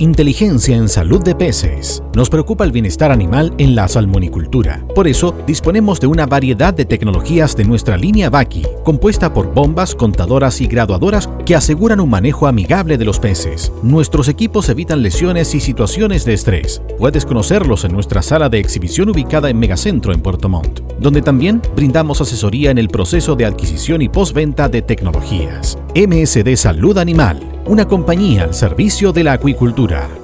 Inteligencia 0.00 0.76
en 0.76 0.88
salud 0.88 1.22
de 1.22 1.36
peces. 1.36 2.02
Nos 2.16 2.28
preocupa 2.28 2.64
el 2.64 2.72
bienestar 2.72 3.12
animal 3.12 3.54
en 3.58 3.76
la 3.76 3.86
salmonicultura. 3.86 4.84
Por 4.92 5.06
eso, 5.06 5.36
disponemos 5.46 6.00
de 6.00 6.08
una 6.08 6.26
variedad 6.26 6.74
de 6.74 6.84
tecnologías 6.84 7.56
de 7.56 7.64
nuestra 7.64 7.96
línea 7.96 8.28
Baki, 8.28 8.66
compuesta 8.84 9.32
por 9.32 9.54
bombas, 9.54 9.94
contadoras 9.94 10.60
y 10.60 10.66
graduadoras 10.66 11.30
que 11.46 11.54
aseguran 11.54 12.00
un 12.00 12.10
manejo 12.10 12.48
amigable 12.48 12.98
de 12.98 13.04
los 13.04 13.20
peces. 13.20 13.70
Nuestros 13.84 14.26
equipos 14.26 14.68
evitan 14.68 15.00
lesiones 15.00 15.54
y 15.54 15.60
situaciones 15.60 16.24
de 16.24 16.34
estrés. 16.34 16.82
Puedes 16.98 17.24
conocerlos 17.24 17.84
en 17.84 17.92
nuestra 17.92 18.20
sala 18.20 18.48
de 18.48 18.58
exhibición 18.58 19.10
ubicada 19.10 19.48
en 19.48 19.60
Megacentro 19.60 20.12
en 20.12 20.22
Puerto 20.22 20.48
Montt, 20.48 20.80
donde 20.98 21.22
también 21.22 21.62
brindamos 21.76 22.20
asesoría 22.20 22.72
en 22.72 22.78
el 22.78 22.88
proceso 22.88 23.36
de 23.36 23.44
adquisición 23.44 24.02
y 24.02 24.08
postventa 24.08 24.68
de 24.68 24.82
tecnologías. 24.82 25.78
MSD 25.94 26.56
Salud 26.56 26.98
Animal, 26.98 27.53
una 27.66 27.86
compañía 27.86 28.44
al 28.44 28.54
servicio 28.54 29.12
de 29.12 29.24
la 29.24 29.32
acuicultura. 29.32 30.23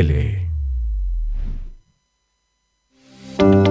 tele. 0.00 0.39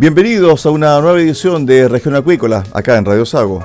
Bienvenidos 0.00 0.64
a 0.64 0.70
una 0.70 0.98
nueva 0.98 1.20
edición 1.20 1.66
de 1.66 1.86
Región 1.86 2.16
Acuícola, 2.16 2.64
acá 2.72 2.96
en 2.96 3.04
Radio 3.04 3.26
Sago. 3.26 3.62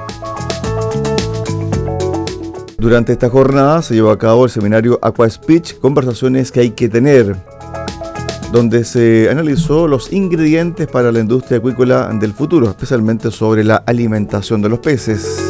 Durante 2.78 3.13
esta 3.13 3.29
jornada 3.29 3.81
se 3.81 3.94
llevó 3.94 4.09
a 4.09 4.19
cabo 4.19 4.44
el 4.44 4.51
seminario 4.51 5.00
Aqua 5.01 5.29
Speech, 5.29 5.79
conversaciones 5.79 6.51
que 6.51 6.59
hay 6.59 6.72
que 6.72 6.90
tener, 6.90 7.38
donde 8.51 8.84
se 8.84 9.29
analizó 9.31 9.88
los 9.88 10.12
ingredientes 10.12 10.88
para 10.90 11.09
la 11.13 11.22
industria 11.22 11.59
acuícola 11.59 12.09
del 12.19 12.34
futuro, 12.34 12.68
especialmente 12.69 13.31
sobre 13.31 13.63
la 13.63 13.78
alimentación 13.78 14.62
de 14.62 14.68
los 14.68 14.79
peces. 14.79 15.41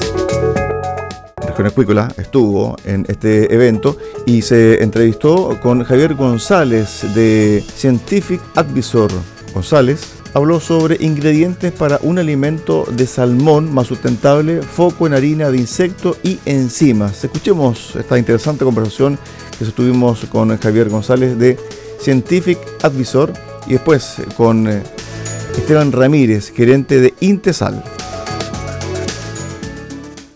Región 1.48 1.66
Acuícola 1.66 2.14
estuvo 2.16 2.76
en 2.86 3.08
este 3.08 3.52
evento 3.52 3.98
y 4.28 4.44
se 4.44 4.84
entrevistó 4.84 5.58
con 5.64 5.84
Javier 5.84 6.14
González 6.14 7.04
de 7.16 7.64
Scientific 7.76 8.40
Advisor. 8.54 9.10
González 9.52 10.16
habló 10.36 10.60
sobre 10.60 10.98
ingredientes 11.00 11.72
para 11.72 11.98
un 12.02 12.20
alimento 12.20 12.86
de 12.92 13.08
salmón 13.08 13.74
más 13.74 13.88
sustentable, 13.88 14.62
foco 14.62 15.08
en 15.08 15.14
harina 15.14 15.50
de 15.50 15.58
insecto 15.58 16.18
y 16.24 16.40
enzimas. 16.46 17.24
Escuchemos 17.24 17.96
esta 17.96 18.20
interesante 18.20 18.66
conversación 18.66 19.18
que 19.58 19.64
tuvimos 19.68 20.26
con 20.26 20.58
Javier 20.58 20.90
González 20.90 21.40
de 21.40 21.58
Scientific 22.02 22.60
Advisor 22.84 23.32
y 23.66 23.74
después 23.74 24.18
con 24.36 24.68
eh, 24.68 24.84
Esteban 25.58 25.94
Ramírez, 25.94 26.52
gerente 26.52 27.00
de 27.00 27.14
Intesal. 27.22 27.82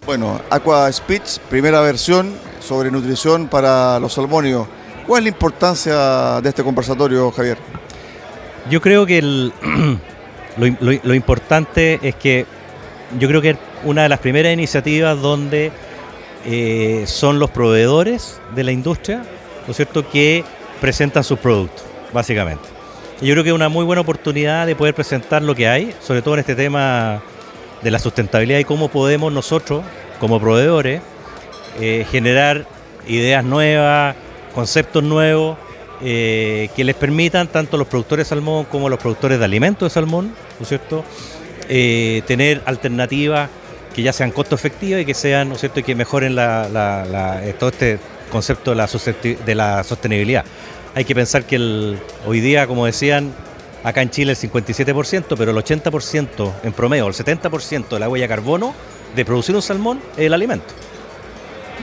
Bueno, 0.05 0.39
Aqua 0.49 0.89
Speech, 0.93 1.39
primera 1.49 1.81
versión 1.81 2.31
sobre 2.61 2.89
nutrición 2.89 3.49
para 3.49 3.99
los 3.99 4.13
salmónidos. 4.13 4.65
¿Cuál 5.05 5.19
es 5.19 5.23
la 5.25 5.29
importancia 5.29 6.39
de 6.41 6.47
este 6.47 6.63
conversatorio, 6.63 7.29
Javier? 7.31 7.78
Yo 8.69 8.81
creo 8.81 9.05
que 9.05 9.21
lo, 10.57 11.13
importante 11.13 11.99
es 12.03 12.15
que 12.15 12.45
yo 13.19 13.27
creo 13.27 13.41
que 13.41 13.51
es 13.51 13.57
una 13.83 14.03
de 14.03 14.09
las 14.09 14.19
primeras 14.19 14.53
iniciativas 14.53 15.19
donde 15.19 15.71
eh, 16.45 17.03
son 17.07 17.39
los 17.39 17.49
proveedores 17.49 18.39
de 18.53 18.63
la 18.63 18.71
industria, 18.71 19.23
¿no 19.65 19.71
es 19.71 19.75
cierto?, 19.75 20.07
que 20.09 20.43
presentan 20.79 21.23
sus 21.23 21.39
productos, 21.39 21.83
básicamente. 22.13 22.63
Y 23.21 23.27
yo 23.27 23.33
creo 23.33 23.43
que 23.43 23.49
es 23.49 23.55
una 23.55 23.69
muy 23.69 23.85
buena 23.85 24.01
oportunidad 24.01 24.67
de 24.67 24.75
poder 24.75 24.93
presentar 24.93 25.41
lo 25.41 25.55
que 25.55 25.67
hay, 25.67 25.93
sobre 25.99 26.21
todo 26.21 26.35
en 26.35 26.41
este 26.41 26.55
tema 26.55 27.21
de 27.81 27.91
la 27.91 27.97
sustentabilidad 27.97 28.59
y 28.59 28.65
cómo 28.65 28.89
podemos 28.89 29.33
nosotros, 29.33 29.83
como 30.19 30.39
proveedores, 30.39 31.01
eh, 31.79 32.05
generar 32.11 32.67
ideas 33.07 33.43
nuevas, 33.43 34.15
conceptos 34.53 35.03
nuevos 35.03 35.57
eh, 36.01 36.69
que 36.75 36.83
les 36.83 36.95
permitan 36.95 37.47
tanto 37.47 37.77
los 37.77 37.87
productores 37.87 38.25
de 38.25 38.29
salmón 38.29 38.65
como 38.65 38.89
los 38.89 38.99
productores 38.99 39.39
de 39.39 39.45
alimentos 39.45 39.91
de 39.91 39.93
salmón, 39.93 40.33
¿no 40.59 40.63
es 40.63 40.67
cierto?, 40.67 41.03
eh, 41.67 42.21
tener 42.25 42.61
alternativas 42.65 43.49
que 43.93 44.01
ya 44.01 44.13
sean 44.13 44.31
costo 44.31 44.55
efectivas 44.55 45.01
y 45.01 45.05
que 45.05 45.13
sean, 45.13 45.49
¿no 45.49 45.55
es 45.55 45.59
cierto?, 45.59 45.81
y 45.81 45.83
que 45.83 45.95
mejoren 45.95 46.35
eh, 46.39 47.53
todo 47.59 47.69
este 47.69 47.99
concepto 48.31 48.71
de 48.71 48.77
la, 48.77 48.89
de 49.45 49.55
la 49.55 49.83
sostenibilidad. 49.83 50.45
Hay 50.95 51.05
que 51.05 51.13
pensar 51.13 51.43
que 51.45 51.57
el, 51.57 51.99
hoy 52.25 52.39
día, 52.39 52.65
como 52.65 52.85
decían, 52.85 53.33
acá 53.83 54.01
en 54.01 54.09
Chile 54.09 54.31
el 54.31 54.37
57%, 54.37 55.35
pero 55.37 55.51
el 55.51 55.57
80% 55.57 56.53
en 56.63 56.73
promedio, 56.73 57.07
el 57.07 57.13
70% 57.13 57.89
de 57.89 57.99
la 57.99 58.09
huella 58.09 58.23
de 58.23 58.29
carbono 58.29 58.73
de 59.15 59.25
producir 59.25 59.55
un 59.55 59.61
salmón 59.61 60.01
es 60.17 60.25
el 60.25 60.33
alimento. 60.33 60.73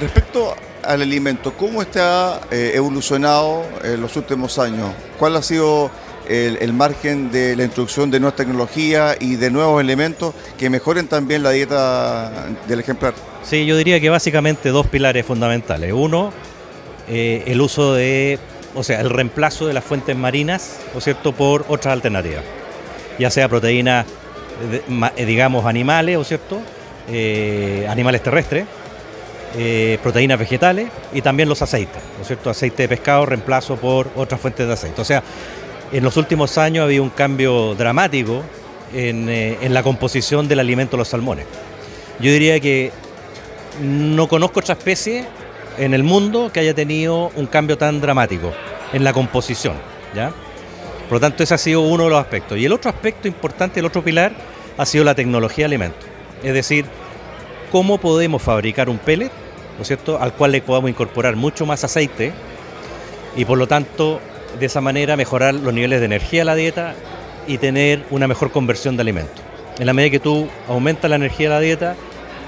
Respecto 0.00 0.54
al 0.86 1.02
alimento, 1.02 1.52
¿cómo 1.54 1.82
está 1.82 2.40
eh, 2.50 2.72
evolucionado 2.74 3.64
en 3.82 4.00
los 4.00 4.16
últimos 4.16 4.58
años? 4.58 4.90
¿Cuál 5.18 5.36
ha 5.36 5.42
sido 5.42 5.90
el, 6.28 6.72
margen 6.72 7.30
de 7.30 7.54
la 7.56 7.64
introducción 7.64 8.10
de 8.10 8.20
nuevas 8.20 8.36
tecnologías 8.36 9.16
y 9.20 9.36
de 9.36 9.50
nuevos 9.50 9.80
elementos 9.80 10.34
que 10.58 10.70
mejoren 10.70 11.08
también 11.08 11.42
la 11.42 11.50
dieta 11.50 12.48
del 12.66 12.80
ejemplar? 12.80 13.14
Sí, 13.42 13.66
yo 13.66 13.76
diría 13.76 14.00
que 14.00 14.10
básicamente 14.10 14.70
dos 14.70 14.86
pilares 14.86 15.24
fundamentales. 15.26 15.92
Uno, 15.92 16.32
eh, 17.08 17.44
el 17.46 17.60
uso 17.60 17.94
de, 17.94 18.38
o 18.74 18.82
sea, 18.82 19.00
el 19.00 19.10
reemplazo 19.10 19.66
de 19.66 19.74
las 19.74 19.84
fuentes 19.84 20.16
marinas, 20.16 20.78
¿no 20.94 21.00
cierto?, 21.00 21.32
por 21.32 21.64
otras 21.68 21.92
alternativas. 21.92 22.42
Ya 23.18 23.30
sea 23.30 23.48
proteínas, 23.48 24.06
eh, 25.16 25.24
digamos, 25.24 25.64
animales, 25.66 26.16
¿o 26.16 26.24
cierto?, 26.24 26.60
animales 27.88 28.20
terrestres, 28.20 28.66
eh, 29.56 29.98
proteínas 30.02 30.38
vegetales 30.38 30.88
y 31.12 31.22
también 31.22 31.48
los 31.48 31.62
aceites, 31.62 32.02
¿no 32.16 32.22
es 32.22 32.26
cierto? 32.26 32.50
Aceite 32.50 32.82
de 32.82 32.88
pescado 32.88 33.24
reemplazo 33.24 33.76
por 33.76 34.10
otras 34.14 34.40
fuentes 34.40 34.66
de 34.66 34.72
aceite. 34.72 35.00
O 35.00 35.04
sea, 35.04 35.22
en 35.92 36.04
los 36.04 36.16
últimos 36.16 36.58
años 36.58 36.82
ha 36.82 36.84
habido 36.84 37.02
un 37.02 37.10
cambio 37.10 37.74
dramático 37.74 38.42
en, 38.92 39.28
eh, 39.28 39.58
en 39.62 39.72
la 39.72 39.82
composición 39.82 40.46
del 40.48 40.60
alimento 40.60 40.96
de 40.96 40.98
los 40.98 41.08
salmones. 41.08 41.46
Yo 42.20 42.30
diría 42.30 42.60
que 42.60 42.92
no 43.80 44.28
conozco 44.28 44.60
otra 44.60 44.74
especie 44.74 45.24
en 45.78 45.94
el 45.94 46.02
mundo 46.02 46.50
que 46.52 46.60
haya 46.60 46.74
tenido 46.74 47.30
un 47.36 47.46
cambio 47.46 47.78
tan 47.78 48.00
dramático 48.00 48.52
en 48.92 49.04
la 49.04 49.12
composición, 49.12 49.74
¿ya? 50.14 50.32
Por 51.08 51.14
lo 51.14 51.20
tanto, 51.20 51.42
ese 51.42 51.54
ha 51.54 51.58
sido 51.58 51.82
uno 51.82 52.04
de 52.04 52.10
los 52.10 52.20
aspectos. 52.20 52.58
Y 52.58 52.64
el 52.64 52.72
otro 52.72 52.90
aspecto 52.90 53.28
importante, 53.28 53.80
el 53.80 53.86
otro 53.86 54.02
pilar, 54.02 54.32
ha 54.76 54.84
sido 54.84 55.04
la 55.04 55.14
tecnología 55.14 55.62
de 55.62 55.66
alimentos. 55.66 56.04
Es 56.42 56.52
decir, 56.52 56.84
cómo 57.70 57.98
podemos 57.98 58.42
fabricar 58.42 58.88
un 58.88 58.98
pellet 58.98 59.30
¿no 59.78 59.84
cierto?, 59.84 60.20
al 60.20 60.32
cual 60.32 60.52
le 60.52 60.62
podamos 60.62 60.90
incorporar 60.90 61.36
mucho 61.36 61.66
más 61.66 61.84
aceite 61.84 62.32
y 63.36 63.44
por 63.44 63.58
lo 63.58 63.66
tanto 63.66 64.20
de 64.58 64.66
esa 64.66 64.80
manera 64.80 65.16
mejorar 65.16 65.54
los 65.54 65.72
niveles 65.72 66.00
de 66.00 66.06
energía 66.06 66.40
de 66.40 66.44
la 66.46 66.54
dieta 66.54 66.94
y 67.46 67.58
tener 67.58 68.04
una 68.10 68.26
mejor 68.26 68.50
conversión 68.50 68.96
de 68.96 69.02
alimentos. 69.02 69.40
En 69.78 69.86
la 69.86 69.92
medida 69.92 70.10
que 70.12 70.20
tú 70.20 70.48
aumentas 70.68 71.10
la 71.10 71.16
energía 71.16 71.48
de 71.48 71.54
la 71.54 71.60
dieta, 71.60 71.96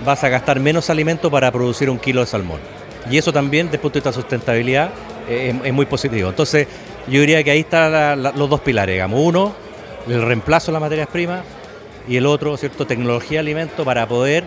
vas 0.04 0.24
a 0.24 0.28
gastar 0.28 0.60
menos 0.60 0.90
alimento 0.90 1.30
para 1.30 1.52
producir 1.52 1.90
un 1.90 1.98
kilo 1.98 2.20
de 2.20 2.26
salmón. 2.26 2.60
Y 3.10 3.18
eso 3.18 3.32
también, 3.32 3.66
desde 3.66 3.76
el 3.76 3.80
punto 3.82 3.94
de 3.94 4.00
vista 4.00 4.10
de 4.10 4.14
sustentabilidad, 4.14 4.90
es, 5.28 5.72
muy 5.72 5.86
positivo. 5.86 6.30
Entonces, 6.30 6.66
yo 7.06 7.20
diría 7.20 7.42
que 7.44 7.50
ahí 7.50 7.60
están 7.60 8.22
los 8.22 8.50
dos 8.50 8.60
pilares, 8.60 8.94
digamos. 8.94 9.20
Uno, 9.22 9.54
el 10.08 10.22
reemplazo 10.22 10.66
de 10.66 10.72
las 10.72 10.82
materias 10.82 11.08
primas 11.08 11.42
y 12.08 12.16
el 12.16 12.26
otro, 12.26 12.56
¿cierto?, 12.56 12.86
tecnología 12.86 13.36
de 13.36 13.40
alimentos 13.40 13.84
para 13.84 14.06
poder 14.06 14.44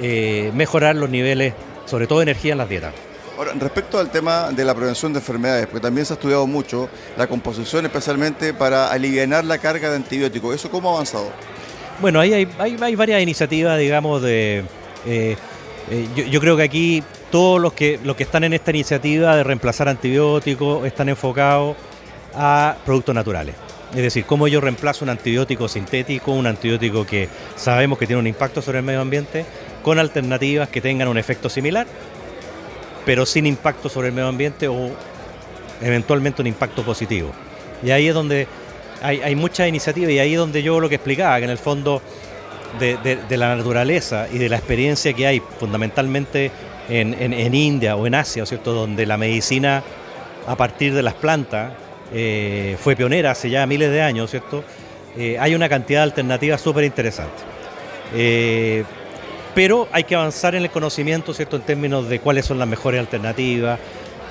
eh, 0.00 0.50
mejorar 0.54 0.94
los 0.96 1.10
niveles 1.10 1.54
sobre 1.86 2.06
todo 2.06 2.22
energía 2.22 2.52
en 2.52 2.58
las 2.58 2.68
dietas. 2.68 2.92
Ahora, 3.36 3.52
respecto 3.58 3.98
al 3.98 4.10
tema 4.10 4.50
de 4.50 4.64
la 4.64 4.74
prevención 4.74 5.12
de 5.12 5.18
enfermedades, 5.18 5.66
porque 5.66 5.80
también 5.80 6.06
se 6.06 6.14
ha 6.14 6.16
estudiado 6.16 6.46
mucho 6.46 6.88
la 7.18 7.26
composición 7.26 7.84
especialmente 7.84 8.54
para 8.54 8.90
aliviar 8.90 9.44
la 9.44 9.58
carga 9.58 9.90
de 9.90 9.96
antibióticos, 9.96 10.54
¿eso 10.54 10.70
cómo 10.70 10.90
ha 10.90 10.94
avanzado? 10.94 11.30
Bueno, 12.00 12.20
ahí 12.20 12.32
hay, 12.32 12.48
hay, 12.58 12.96
varias 12.96 13.22
iniciativas, 13.22 13.78
digamos, 13.78 14.22
de... 14.22 14.64
Eh, 15.06 15.36
eh, 15.90 16.28
yo, 16.30 16.40
creo 16.40 16.56
que 16.56 16.62
aquí 16.62 17.02
todos 17.30 17.60
los 17.60 17.72
que, 17.72 18.00
los 18.02 18.16
que 18.16 18.24
están 18.24 18.44
en 18.44 18.54
esta 18.54 18.70
iniciativa 18.70 19.36
de 19.36 19.44
reemplazar 19.44 19.88
antibióticos 19.88 20.86
están 20.86 21.08
enfocados 21.08 21.76
a 22.34 22.76
productos 22.84 23.14
naturales. 23.14 23.54
Es 23.92 24.02
decir, 24.02 24.24
cómo 24.24 24.48
yo 24.48 24.60
reemplazo 24.60 25.04
un 25.04 25.10
antibiótico 25.10 25.68
sintético, 25.68 26.32
un 26.32 26.46
antibiótico 26.46 27.06
que 27.06 27.28
sabemos 27.54 27.98
que 27.98 28.06
tiene 28.06 28.20
un 28.20 28.26
impacto 28.26 28.60
sobre 28.60 28.78
el 28.78 28.84
medio 28.84 29.00
ambiente, 29.00 29.46
con 29.86 30.00
alternativas 30.00 30.68
que 30.68 30.80
tengan 30.80 31.06
un 31.06 31.16
efecto 31.16 31.48
similar, 31.48 31.86
pero 33.04 33.24
sin 33.24 33.46
impacto 33.46 33.88
sobre 33.88 34.08
el 34.08 34.14
medio 34.14 34.26
ambiente 34.26 34.66
o 34.66 34.90
eventualmente 35.80 36.42
un 36.42 36.48
impacto 36.48 36.82
positivo. 36.82 37.30
Y 37.84 37.92
ahí 37.92 38.08
es 38.08 38.14
donde 38.14 38.48
hay, 39.00 39.36
muchas 39.36 39.68
iniciativas 39.68 40.10
y 40.10 40.18
ahí 40.18 40.32
es 40.32 40.40
donde 40.40 40.60
yo 40.64 40.80
lo 40.80 40.88
que 40.88 40.96
explicaba, 40.96 41.38
que 41.38 41.44
en 41.44 41.50
el 41.50 41.58
fondo 41.58 42.02
de, 42.80 43.16
la 43.30 43.54
naturaleza 43.54 44.26
y 44.32 44.38
de 44.38 44.48
la 44.48 44.56
experiencia 44.56 45.12
que 45.12 45.24
hay 45.24 45.40
fundamentalmente 45.60 46.50
en, 46.88 47.54
India 47.54 47.94
o 47.94 48.08
en 48.08 48.16
Asia, 48.16 48.44
¿cierto? 48.44 48.72
donde 48.72 49.06
la 49.06 49.16
medicina 49.16 49.84
a 50.48 50.56
partir 50.56 50.94
de 50.94 51.02
las 51.04 51.14
plantas 51.14 51.74
eh, 52.12 52.76
fue 52.80 52.96
pionera 52.96 53.30
hace 53.30 53.50
ya 53.50 53.64
miles 53.68 53.92
de 53.92 54.02
años, 54.02 54.32
¿cierto? 54.32 54.64
Eh, 55.16 55.36
hay 55.38 55.54
una 55.54 55.68
cantidad 55.68 56.00
de 56.00 56.04
alternativas 56.04 56.60
súper 56.60 56.82
interesantes. 56.82 57.44
Eh, 58.16 58.82
pero 59.56 59.88
hay 59.90 60.04
que 60.04 60.14
avanzar 60.14 60.54
en 60.54 60.64
el 60.64 60.70
conocimiento, 60.70 61.32
¿cierto?, 61.32 61.56
en 61.56 61.62
términos 61.62 62.10
de 62.10 62.20
cuáles 62.20 62.44
son 62.44 62.58
las 62.58 62.68
mejores 62.68 63.00
alternativas, 63.00 63.80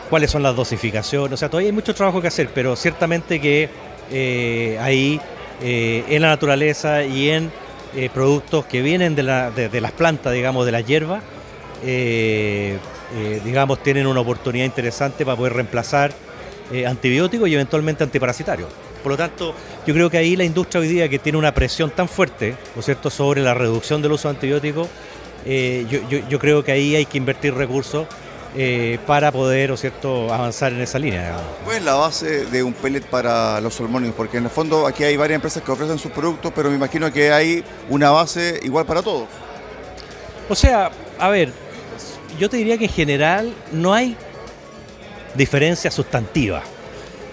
cuáles 0.07 0.29
son 0.29 0.43
las 0.43 0.55
dosificaciones, 0.55 1.33
o 1.33 1.37
sea, 1.37 1.49
todavía 1.49 1.69
hay 1.69 1.73
mucho 1.73 1.95
trabajo 1.95 2.21
que 2.21 2.27
hacer, 2.27 2.51
pero 2.53 2.75
ciertamente 2.75 3.41
que 3.41 3.67
eh, 4.11 4.77
ahí 4.79 5.19
eh, 5.63 6.03
en 6.09 6.21
la 6.21 6.27
naturaleza 6.27 7.03
y 7.03 7.31
en 7.31 7.51
eh, 7.95 8.11
productos 8.13 8.65
que 8.67 8.83
vienen 8.83 9.15
de, 9.15 9.23
las 9.23 9.91
plantas, 9.93 10.31
digamos, 10.31 10.63
de 10.63 10.71
la 10.71 10.81
hierba, 10.81 11.21
digamos, 13.43 13.81
tienen 13.81 14.05
una 14.05 14.19
oportunidad 14.19 14.65
interesante 14.65 15.25
para 15.25 15.37
poder 15.37 15.53
reemplazar 15.53 16.13
antibióticos 16.85 17.49
y 17.49 17.55
eventualmente 17.55 18.03
antiparasitarios. 18.03 18.69
Por 19.05 19.11
lo 19.11 19.17
tanto, 19.17 19.53
yo 19.85 19.93
creo 19.93 20.09
que 20.09 20.17
ahí 20.17 20.35
la 20.35 20.45
industria 20.45 20.81
hoy 20.81 20.87
día 20.87 21.07
que 21.07 21.19
tiene 21.19 21.37
una 21.37 21.53
presión 21.53 21.91
tan 21.91 22.07
fuerte, 22.07 22.55
¿no 22.75 22.81
cierto?, 22.81 23.11
sobre 23.11 23.43
la 23.43 23.53
reducción 23.53 24.01
del 24.01 24.13
uso 24.13 24.27
de 24.27 24.33
antibióticos, 24.33 24.87
eh, 25.45 25.85
yo, 26.29 26.39
creo 26.39 26.63
que 26.63 26.71
ahí 26.71 26.95
hay 26.95 27.05
que 27.05 27.17
invertir 27.17 27.53
recursos 27.53 28.07
eh, 28.57 28.99
para 29.05 29.31
poder 29.31 29.71
¿o 29.71 29.77
cierto? 29.77 30.33
avanzar 30.33 30.73
en 30.73 30.81
esa 30.81 30.97
línea. 30.97 31.35
¿Cuál 31.63 31.77
es 31.77 31.83
la 31.83 31.93
base 31.93 32.45
de 32.45 32.63
un 32.63 32.73
pellet 32.73 33.01
para 33.01 33.61
los 33.61 33.75
salmones? 33.75 34.11
Porque 34.15 34.37
en 34.37 34.45
el 34.45 34.49
fondo 34.49 34.87
aquí 34.87 35.03
hay 35.03 35.17
varias 35.17 35.35
empresas 35.35 35.61
que 35.61 35.71
ofrecen 35.71 35.99
sus 35.99 36.11
productos, 36.11 36.51
pero 36.55 36.69
me 36.69 36.75
imagino 36.75 37.11
que 37.11 37.31
hay 37.31 37.63
una 37.89 38.11
base 38.11 38.59
igual 38.63 38.85
para 38.85 39.01
todos. 39.01 39.27
O 40.49 40.55
sea, 40.55 40.91
a 41.19 41.29
ver, 41.29 41.51
yo 42.39 42.49
te 42.49 42.57
diría 42.57 42.77
que 42.77 42.85
en 42.85 42.91
general 42.91 43.53
no 43.71 43.93
hay 43.93 44.15
diferencia 45.35 45.91
sustantiva. 45.91 46.61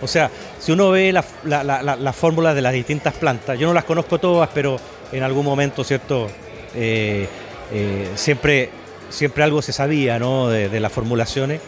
O 0.01 0.09
sea, 0.09 0.31
si 0.59 0.73
uno 0.73 0.91
ve 0.91 1.13
las 1.13 1.27
la, 1.45 2.13
fórmulas 2.13 2.55
de 2.55 2.63
las 2.63 2.73
distintas 2.73 3.15
plantas, 3.15 3.59
yo 3.59 3.69
no 3.69 3.75
las 3.75 3.85
conozco 3.85 4.19
todas, 4.19 4.51
pero 4.53 4.79
en 5.13 5.23
algún 5.23 5.45
momento, 5.45 5.85
¿cierto? 5.85 6.29
Eh, 6.75 7.29
eh, 7.73 8.11
siempre, 8.17 8.71
siempre 9.09 9.43
algo 9.43 9.63
se 9.63 9.73
sabía 9.73 10.19
¿no? 10.19 10.49
de, 10.49 10.81
las 10.81 10.93
formulaciones. 10.93 11.61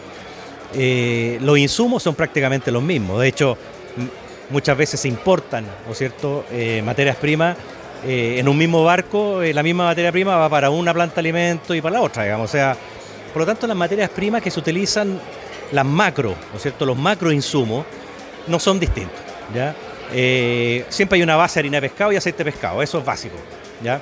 Eh, 0.75 1.39
los 1.41 1.59
insumos 1.59 2.03
son 2.03 2.15
prácticamente 2.15 2.71
los 2.71 2.83
mismos. 2.83 3.21
De 3.21 3.29
hecho, 3.29 3.57
muchas 4.51 4.77
veces 4.77 5.01
se 5.01 5.09
importan, 5.09 5.67
¿no 5.87 5.95
cierto?, 5.95 6.45
eh, 6.53 6.83
materias 6.85 7.17
primas. 7.17 7.57
en 8.07 8.47
un 8.49 8.59
mismo 8.59 8.85
barco, 8.85 9.41
la 9.41 9.63
misma 9.63 9.87
materia 9.87 10.13
prima 10.13 10.37
va 10.37 10.51
para 10.51 10.69
una 10.69 10.93
planta 10.93 11.15
de 11.15 11.21
alimento 11.21 11.75
y 11.75 11.81
para 11.81 11.95
la 11.95 12.03
otra, 12.03 12.25
digamos. 12.25 12.51
O 12.51 12.53
sea, 12.53 12.77
por 13.33 13.41
lo 13.41 13.47
tanto, 13.47 13.67
las 13.67 13.77
materias 13.77 14.11
primas 14.11 14.43
que 14.43 14.51
se 14.51 14.61
utilizan, 14.61 15.19
las 15.73 15.87
macro, 15.87 16.35
¿no 16.53 16.59
cierto?, 16.59 16.85
los 16.85 16.99
macro 16.99 17.33
insumos, 17.33 17.87
no 18.47 18.61
son 18.61 18.79
distintos, 18.79 19.21
¿ya? 19.55 19.75
siempre 20.91 21.17
hay 21.17 21.23
una 21.23 21.35
base 21.35 21.55
de 21.55 21.61
harina 21.61 21.81
de 21.81 21.89
pescado 21.89 22.13
y 22.13 22.17
aceite 22.17 22.45
de 22.45 22.53
pescado, 22.53 22.83
eso 22.83 22.99
es 22.99 23.05
básico, 23.05 23.37
¿ya? 23.83 24.01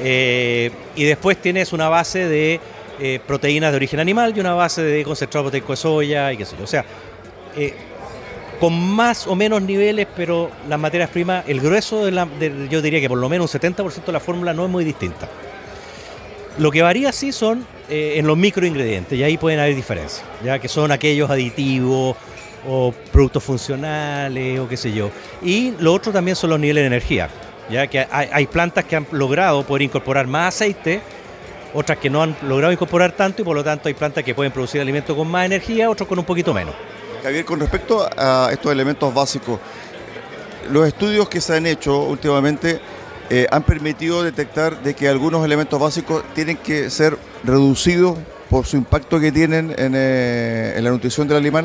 Eh, 0.00 0.70
y 0.96 1.04
después 1.04 1.40
tienes 1.40 1.72
una 1.72 1.88
base 1.88 2.26
de 2.26 2.60
eh, 3.00 3.20
proteínas 3.26 3.72
de 3.72 3.76
origen 3.76 4.00
animal 4.00 4.32
y 4.36 4.40
una 4.40 4.54
base 4.54 4.82
de 4.82 5.04
concentrado 5.04 5.44
proteico 5.44 5.72
de 5.72 5.76
soya 5.76 6.32
y 6.32 6.36
qué 6.36 6.44
sé 6.44 6.56
yo. 6.56 6.64
O 6.64 6.68
sea, 6.68 6.84
eh, 7.56 7.74
con 8.60 8.78
más 8.78 9.26
o 9.26 9.34
menos 9.34 9.62
niveles, 9.62 10.06
pero 10.16 10.50
las 10.68 10.78
materias 10.78 11.10
primas, 11.10 11.44
el 11.46 11.60
grueso 11.60 12.04
de 12.04 12.12
la, 12.12 12.28
yo 12.70 12.80
diría 12.80 13.00
que 13.00 13.08
por 13.08 13.18
lo 13.18 13.28
menos 13.28 13.52
un 13.54 13.60
70% 13.60 14.04
de 14.04 14.12
la 14.12 14.20
fórmula 14.20 14.54
no 14.54 14.64
es 14.64 14.70
muy 14.70 14.84
distinta. 14.84 15.28
Lo 16.58 16.70
que 16.70 16.82
varía 16.82 17.12
sí 17.12 17.32
son 17.32 17.66
en 17.90 18.26
los 18.26 18.38
microingredientes, 18.38 19.18
y 19.18 19.22
ahí 19.24 19.36
pueden 19.36 19.58
haber 19.58 19.74
diferencias, 19.74 20.24
ya 20.42 20.58
que 20.58 20.68
son 20.68 20.92
aquellos 20.92 21.28
aditivos 21.28 22.16
o 22.66 22.94
productos 23.12 23.42
funcionales 23.42 24.60
o 24.60 24.68
qué 24.68 24.76
sé 24.76 24.92
yo. 24.92 25.10
Y 25.42 25.72
lo 25.80 25.92
otro 25.92 26.12
también 26.12 26.36
son 26.36 26.50
los 26.50 26.60
niveles 26.60 26.82
de 26.82 26.86
energía 26.86 27.28
ya 27.70 27.86
que 27.86 28.06
hay, 28.10 28.46
plantas 28.46 28.84
que 28.84 28.96
han 28.96 29.06
logrado 29.10 29.64
poder 29.64 29.82
incorporar 29.82 30.26
más 30.26 30.54
aceite, 30.54 31.00
otras 31.72 31.98
que 31.98 32.10
no 32.10 32.22
han 32.22 32.36
logrado 32.42 32.72
incorporar 32.72 33.12
tanto 33.12 33.42
y 33.42 33.44
por 33.44 33.56
lo 33.56 33.64
tanto 33.64 33.88
hay 33.88 33.94
plantas 33.94 34.22
que 34.22 34.34
pueden 34.34 34.52
producir 34.52 34.80
alimentos 34.80 35.16
con 35.16 35.28
más 35.28 35.46
energía, 35.46 35.90
otros 35.90 36.08
con 36.08 36.18
un 36.18 36.24
poquito 36.24 36.52
menos. 36.54 36.74
Javier, 37.22 37.44
con 37.44 37.58
respecto 37.58 38.06
a 38.16 38.50
estos 38.52 38.70
elementos 38.70 39.12
básicos, 39.12 39.58
los 40.70 40.86
estudios 40.86 41.28
que 41.28 41.40
se 41.40 41.56
han 41.56 41.66
hecho 41.66 42.00
últimamente 42.02 42.80
eh, 43.30 43.46
han 43.50 43.62
permitido 43.62 44.22
detectar 44.22 44.82
de 44.82 44.94
que 44.94 45.08
algunos 45.08 45.44
elementos 45.44 45.80
básicos 45.80 46.22
tienen 46.34 46.58
que 46.58 46.90
ser 46.90 47.16
reducidos 47.42 48.18
por 48.50 48.66
su 48.66 48.76
impacto 48.76 49.18
que 49.18 49.32
tienen 49.32 49.74
en, 49.78 49.94
eh, 49.96 50.78
la 50.80 50.90
nutrición 50.90 51.26
del 51.26 51.38
animal. 51.38 51.64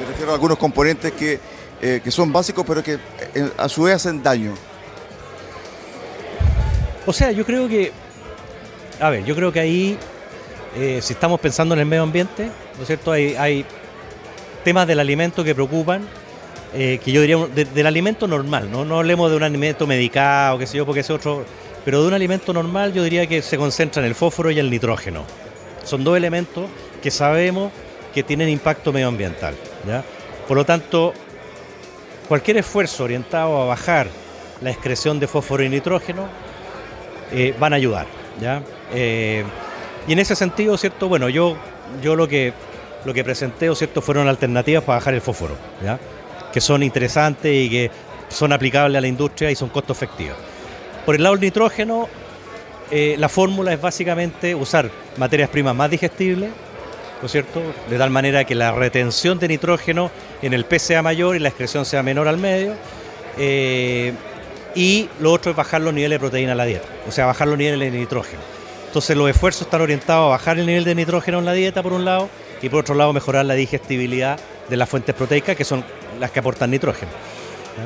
Me 0.00 0.06
refiero 0.08 0.32
a 0.32 0.34
algunos 0.34 0.58
componentes 0.58 1.12
que, 1.12 1.38
eh, 1.84 2.00
que 2.02 2.10
son 2.10 2.32
básicos 2.32 2.64
pero 2.66 2.82
que 2.82 2.98
a 3.56 3.68
su 3.68 3.82
vez 3.82 3.96
hacen 3.96 4.22
daño. 4.22 4.54
O 7.06 7.12
sea, 7.12 7.30
yo 7.30 7.44
creo 7.44 7.68
que, 7.68 7.92
a 8.98 9.10
ver, 9.10 9.24
yo 9.24 9.36
creo 9.36 9.52
que 9.52 9.60
ahí, 9.60 9.98
si 10.74 11.12
estamos 11.12 11.38
pensando 11.38 11.74
en 11.74 11.80
el 11.80 11.86
medio 11.86 12.02
ambiente, 12.02 12.50
¿no 12.76 12.82
es 12.82 12.86
cierto? 12.86 13.12
Hay, 13.12 13.66
temas 14.64 14.86
del 14.88 14.98
alimento 14.98 15.44
que 15.44 15.54
preocupan, 15.54 16.08
eh, 16.74 16.98
que 17.04 17.12
yo 17.12 17.20
diría 17.20 17.36
del 17.46 17.86
alimento 17.86 18.26
normal, 18.26 18.70
¿no? 18.70 18.84
no 18.84 18.98
hablemos 18.98 19.30
de 19.30 19.36
un 19.36 19.42
alimento 19.42 19.86
medicado, 19.86 20.58
qué 20.58 20.66
sé 20.66 20.78
yo, 20.78 20.86
porque 20.86 21.00
es 21.00 21.10
otro, 21.10 21.44
pero 21.84 22.00
de 22.00 22.08
un 22.08 22.14
alimento 22.14 22.52
normal 22.52 22.92
yo 22.92 23.04
diría 23.04 23.26
que 23.26 23.42
se 23.42 23.58
concentra 23.58 24.02
en 24.02 24.08
el 24.08 24.14
fósforo 24.14 24.50
y 24.50 24.58
el 24.58 24.70
nitrógeno. 24.70 25.24
Son 25.84 26.02
dos 26.02 26.16
elementos 26.16 26.64
que 27.02 27.10
sabemos 27.10 27.70
que 28.14 28.22
tienen 28.22 28.48
impacto 28.48 28.90
medioambiental. 28.92 29.54
¿ya? 29.86 30.02
Por 30.48 30.56
lo 30.56 30.64
tanto, 30.64 31.12
cualquier 32.28 32.58
esfuerzo 32.58 33.04
orientado 33.04 33.62
a 33.62 33.66
bajar 33.66 34.08
la 34.60 34.70
excreción 34.70 35.18
de 35.20 35.26
fósforo 35.26 35.62
y 35.62 35.68
nitrógeno 35.68 36.26
eh, 37.32 37.54
van 37.58 37.72
a 37.72 37.76
ayudar. 37.76 38.06
¿ya? 38.40 38.62
Eh, 38.92 39.44
y 40.06 40.12
en 40.12 40.18
ese 40.18 40.36
sentido, 40.36 40.76
¿cierto? 40.76 41.08
Bueno, 41.08 41.28
yo, 41.28 41.56
yo 42.02 42.16
lo 42.16 42.28
que 42.28 42.52
lo 43.04 43.12
que 43.12 43.22
presenté, 43.22 43.74
cierto?, 43.74 44.00
fueron 44.00 44.28
alternativas 44.28 44.82
para 44.82 44.98
bajar 44.98 45.14
el 45.14 45.20
fósforo, 45.20 45.56
¿ya? 45.82 45.98
que 46.52 46.60
son 46.60 46.82
interesantes 46.82 47.52
y 47.52 47.68
que 47.68 47.90
son 48.28 48.52
aplicables 48.52 48.96
a 48.96 49.00
la 49.00 49.08
industria 49.08 49.50
y 49.50 49.54
son 49.54 49.68
costo 49.68 49.92
efectivos. 49.92 50.36
Por 51.04 51.14
el 51.14 51.22
lado 51.22 51.34
del 51.34 51.42
nitrógeno, 51.42 52.08
eh, 52.90 53.16
la 53.18 53.28
fórmula 53.28 53.72
es 53.72 53.80
básicamente 53.80 54.54
usar 54.54 54.90
materias 55.16 55.50
primas 55.50 55.74
más 55.74 55.90
digestibles, 55.90 56.50
¿no 57.22 57.28
cierto? 57.28 57.62
De 57.88 57.98
tal 57.98 58.10
manera 58.10 58.44
que 58.44 58.54
la 58.54 58.72
retención 58.72 59.38
de 59.38 59.48
nitrógeno 59.48 60.10
en 60.42 60.52
el 60.52 60.64
P 60.64 60.78
sea 60.78 61.02
mayor 61.02 61.36
y 61.36 61.38
la 61.38 61.48
excreción 61.48 61.84
sea 61.84 62.02
menor 62.02 62.28
al 62.28 62.38
medio. 62.38 62.74
Eh, 63.38 64.12
y 64.74 65.08
lo 65.20 65.32
otro 65.32 65.50
es 65.52 65.56
bajar 65.56 65.80
los 65.80 65.94
niveles 65.94 66.16
de 66.16 66.20
proteína 66.20 66.52
en 66.52 66.58
la 66.58 66.64
dieta, 66.64 66.88
o 67.08 67.12
sea, 67.12 67.26
bajar 67.26 67.48
los 67.48 67.56
niveles 67.56 67.92
de 67.92 67.98
nitrógeno. 67.98 68.40
Entonces 68.86 69.16
los 69.16 69.28
esfuerzos 69.28 69.62
están 69.62 69.80
orientados 69.80 70.26
a 70.26 70.28
bajar 70.30 70.58
el 70.58 70.66
nivel 70.66 70.84
de 70.84 70.94
nitrógeno 70.94 71.38
en 71.38 71.44
la 71.44 71.52
dieta 71.52 71.82
por 71.82 71.92
un 71.92 72.04
lado 72.04 72.28
y 72.62 72.68
por 72.68 72.80
otro 72.80 72.94
lado 72.94 73.12
mejorar 73.12 73.44
la 73.44 73.54
digestibilidad 73.54 74.38
de 74.68 74.76
las 74.76 74.88
fuentes 74.88 75.14
proteicas 75.14 75.56
que 75.56 75.64
son 75.64 75.84
las 76.20 76.30
que 76.30 76.40
aportan 76.40 76.70
nitrógeno. 76.70 77.10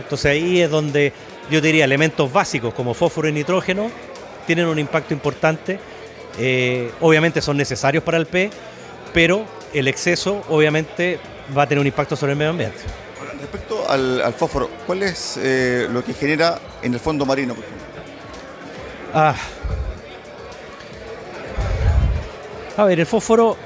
Entonces 0.02 0.32
ahí 0.32 0.60
es 0.60 0.70
donde 0.70 1.12
yo 1.50 1.60
diría 1.60 1.84
elementos 1.84 2.30
básicos 2.30 2.74
como 2.74 2.94
fósforo 2.94 3.28
y 3.28 3.32
nitrógeno 3.32 3.90
tienen 4.46 4.66
un 4.66 4.78
impacto 4.78 5.14
importante. 5.14 5.78
Eh, 6.38 6.90
obviamente 7.00 7.40
son 7.40 7.56
necesarios 7.56 8.04
para 8.04 8.18
el 8.18 8.26
P, 8.26 8.50
pero 9.12 9.44
el 9.72 9.88
exceso 9.88 10.42
obviamente 10.48 11.18
va 11.56 11.62
a 11.62 11.66
tener 11.66 11.80
un 11.80 11.86
impacto 11.86 12.16
sobre 12.16 12.32
el 12.32 12.38
medio 12.38 12.50
ambiente. 12.50 12.78
respecto 13.40 13.88
al, 13.88 14.34
fósforo, 14.34 14.68
¿cuál 14.86 15.02
es 15.02 15.38
eh, 15.40 15.88
lo 15.90 16.04
que 16.04 16.14
genera 16.14 16.58
en 16.82 16.94
el 16.94 17.00
fondo 17.00 17.24
marino, 17.24 17.54
por 17.54 17.64
ejemplo? 17.64 17.86
Ah. 19.14 19.34
A 22.76 22.84
ver, 22.84 23.00
el 23.00 23.06
fósforo 23.06 23.56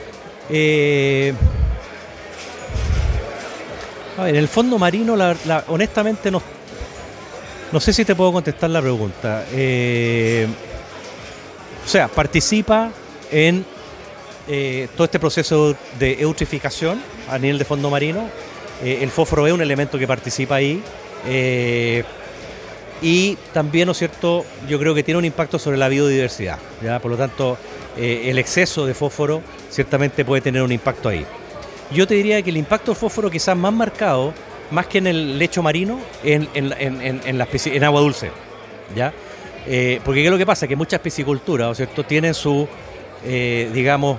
eh, 0.48 1.34
en 4.18 4.36
el 4.36 4.48
fondo 4.48 4.78
marino, 4.78 5.16
honestamente 5.68 6.30
no, 6.30 6.42
no 7.72 7.80
sé 7.80 7.92
si 7.92 8.04
te 8.04 8.14
puedo 8.14 8.32
contestar 8.32 8.70
la 8.70 8.80
pregunta. 8.80 9.44
Eh, 9.52 10.46
o 11.84 11.88
sea, 11.88 12.08
participa 12.08 12.90
en 13.30 13.64
eh, 14.48 14.88
todo 14.96 15.04
este 15.04 15.18
proceso 15.18 15.76
de 15.98 16.20
eutrificación 16.20 17.00
a 17.28 17.38
nivel 17.38 17.58
de 17.58 17.64
fondo 17.64 17.90
marino. 17.90 18.28
el 18.82 19.10
fósforo 19.10 19.46
es 19.46 19.52
un 19.52 19.60
elemento 19.60 19.98
que 19.98 20.06
participa 20.06 20.56
ahí. 20.56 20.82
y 23.00 23.36
también, 23.52 23.86
¿no 23.86 23.92
es 23.92 23.98
cierto? 23.98 24.44
Yo 24.68 24.78
creo 24.78 24.94
que 24.94 25.02
tiene 25.02 25.18
un 25.18 25.24
impacto 25.24 25.58
sobre 25.58 25.76
la 25.76 25.88
biodiversidad. 25.88 26.58
¿ya? 26.82 26.98
Por 26.98 27.10
lo 27.12 27.16
tanto, 27.16 27.56
el 27.96 28.38
exceso 28.38 28.86
de 28.86 28.94
fósforo 28.94 29.42
ciertamente 29.70 30.24
puede 30.24 30.42
tener 30.42 30.62
un 30.62 30.72
impacto 30.72 31.08
ahí. 31.08 31.24
Yo 31.92 32.06
te 32.06 32.14
diría 32.14 32.40
que 32.42 32.50
el 32.50 32.56
impacto 32.56 32.92
del 32.92 32.96
fósforo 32.96 33.30
quizás 33.30 33.56
más 33.56 33.72
marcado, 33.72 34.32
más 34.70 34.86
que 34.86 34.98
en 34.98 35.06
el 35.06 35.38
lecho 35.38 35.62
marino, 35.62 36.00
en, 36.24 36.48
en, 36.54 37.84
agua 37.84 38.00
dulce. 38.00 38.30
¿ya? 38.96 39.12
Eh, 39.66 40.00
porque 40.04 40.20
¿qué 40.20 40.26
es 40.26 40.32
lo 40.32 40.38
que 40.38 40.46
pasa? 40.46 40.66
Que 40.66 40.76
muchas 40.76 41.00
pisciculturas, 41.00 41.76
cierto?, 41.76 42.04
tienen 42.04 42.34
su, 42.34 42.66
eh, 43.24 43.70
digamos, 43.72 44.18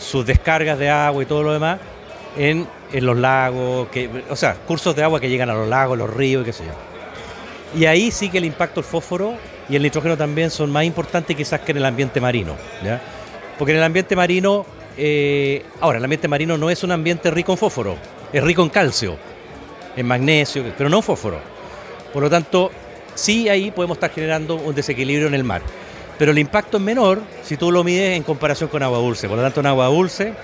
sus 0.00 0.26
descargas 0.26 0.78
de 0.78 0.90
agua 0.90 1.22
y 1.22 1.26
todo 1.26 1.42
lo 1.42 1.52
demás 1.52 1.78
en, 2.36 2.66
los 2.92 3.16
lagos, 3.16 3.88
que, 3.88 4.10
o 4.28 4.34
sea, 4.34 4.54
cursos 4.54 4.96
de 4.96 5.04
agua 5.04 5.20
que 5.20 5.28
llegan 5.28 5.50
a 5.50 5.54
los 5.54 5.68
lagos, 5.68 5.96
los 5.96 6.10
ríos 6.12 6.42
y 6.42 6.46
qué 6.46 6.52
sé 6.52 6.64
yo. 6.64 7.78
Y 7.78 7.84
ahí 7.86 8.10
sí 8.10 8.30
que 8.30 8.38
el 8.38 8.44
impacto 8.44 8.80
del 8.80 8.90
fósforo 8.90 9.34
y 9.68 9.76
el 9.76 9.82
nitrógeno 9.82 10.16
también 10.16 10.50
son 10.50 10.70
más 10.72 10.84
importantes 10.84 11.36
quizás 11.36 11.60
que 11.60 11.70
en 11.70 11.78
el 11.78 11.84
ambiente 11.84 12.20
marino. 12.20 12.56
¿ya? 12.82 13.00
Porque 13.58 13.72
en 13.72 13.78
el 13.78 13.84
ambiente 13.84 14.16
marino 14.16 14.66
eh, 14.96 15.64
ahora, 15.80 15.98
el 15.98 16.04
ambiente 16.04 16.28
marino 16.28 16.58
no 16.58 16.68
es 16.68 16.82
un 16.82 16.92
ambiente 16.92 17.30
rico 17.30 17.52
en 17.52 17.58
fósforo, 17.58 17.96
es 18.32 18.42
rico 18.42 18.62
en 18.62 18.68
calcio, 18.68 19.16
en 19.96 20.06
magnesio, 20.06 20.64
pero 20.76 20.90
no 20.90 20.98
en 20.98 21.02
fósforo. 21.02 21.38
Por 22.12 22.22
lo 22.22 22.30
tanto, 22.30 22.70
sí 23.14 23.48
ahí 23.48 23.70
podemos 23.70 23.96
estar 23.96 24.10
generando 24.10 24.56
un 24.56 24.74
desequilibrio 24.74 25.28
en 25.28 25.34
el 25.34 25.44
mar. 25.44 25.62
Pero 26.20 26.32
el 26.32 26.38
impacto 26.38 26.76
es 26.76 26.82
menor 26.82 27.22
si 27.42 27.56
tú 27.56 27.72
lo 27.72 27.82
mides 27.82 28.14
en 28.14 28.24
comparación 28.24 28.68
con 28.68 28.82
agua 28.82 28.98
dulce. 28.98 29.26
Por 29.26 29.38
lo 29.38 29.42
tanto, 29.42 29.60
en 29.60 29.66
agua 29.66 29.86
dulce 29.86 30.34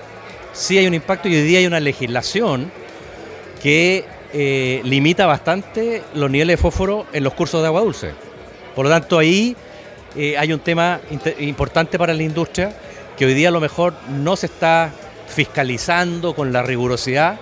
sí 0.51 0.75
hay 0.75 0.87
un 0.87 0.95
impacto 0.95 1.27
y 1.27 1.35
hoy 1.35 1.43
día 1.43 1.59
hay 1.59 1.67
una 1.67 1.79
legislación 1.79 2.71
que 3.61 4.03
eh, 4.33 4.81
limita 4.83 5.27
bastante 5.27 6.01
los 6.15 6.31
niveles 6.31 6.57
de 6.57 6.57
fósforo 6.63 7.05
en 7.13 7.23
los 7.23 7.35
cursos 7.35 7.61
de 7.61 7.67
agua 7.67 7.81
dulce. 7.81 8.13
Por 8.75 8.85
lo 8.85 8.89
tanto, 8.89 9.19
ahí 9.19 9.55
eh, 10.15 10.35
hay 10.35 10.51
un 10.51 10.61
tema 10.61 10.99
importante 11.37 11.99
para 11.99 12.15
la 12.15 12.23
industria 12.23 12.75
que 13.15 13.27
hoy 13.27 13.35
día 13.35 13.49
a 13.49 13.51
lo 13.51 13.59
mejor 13.59 13.93
no 14.09 14.35
se 14.35 14.47
está 14.47 14.91
fiscalizando 15.27 16.33
con 16.33 16.51
la 16.51 16.63
rigurosidad 16.63 17.37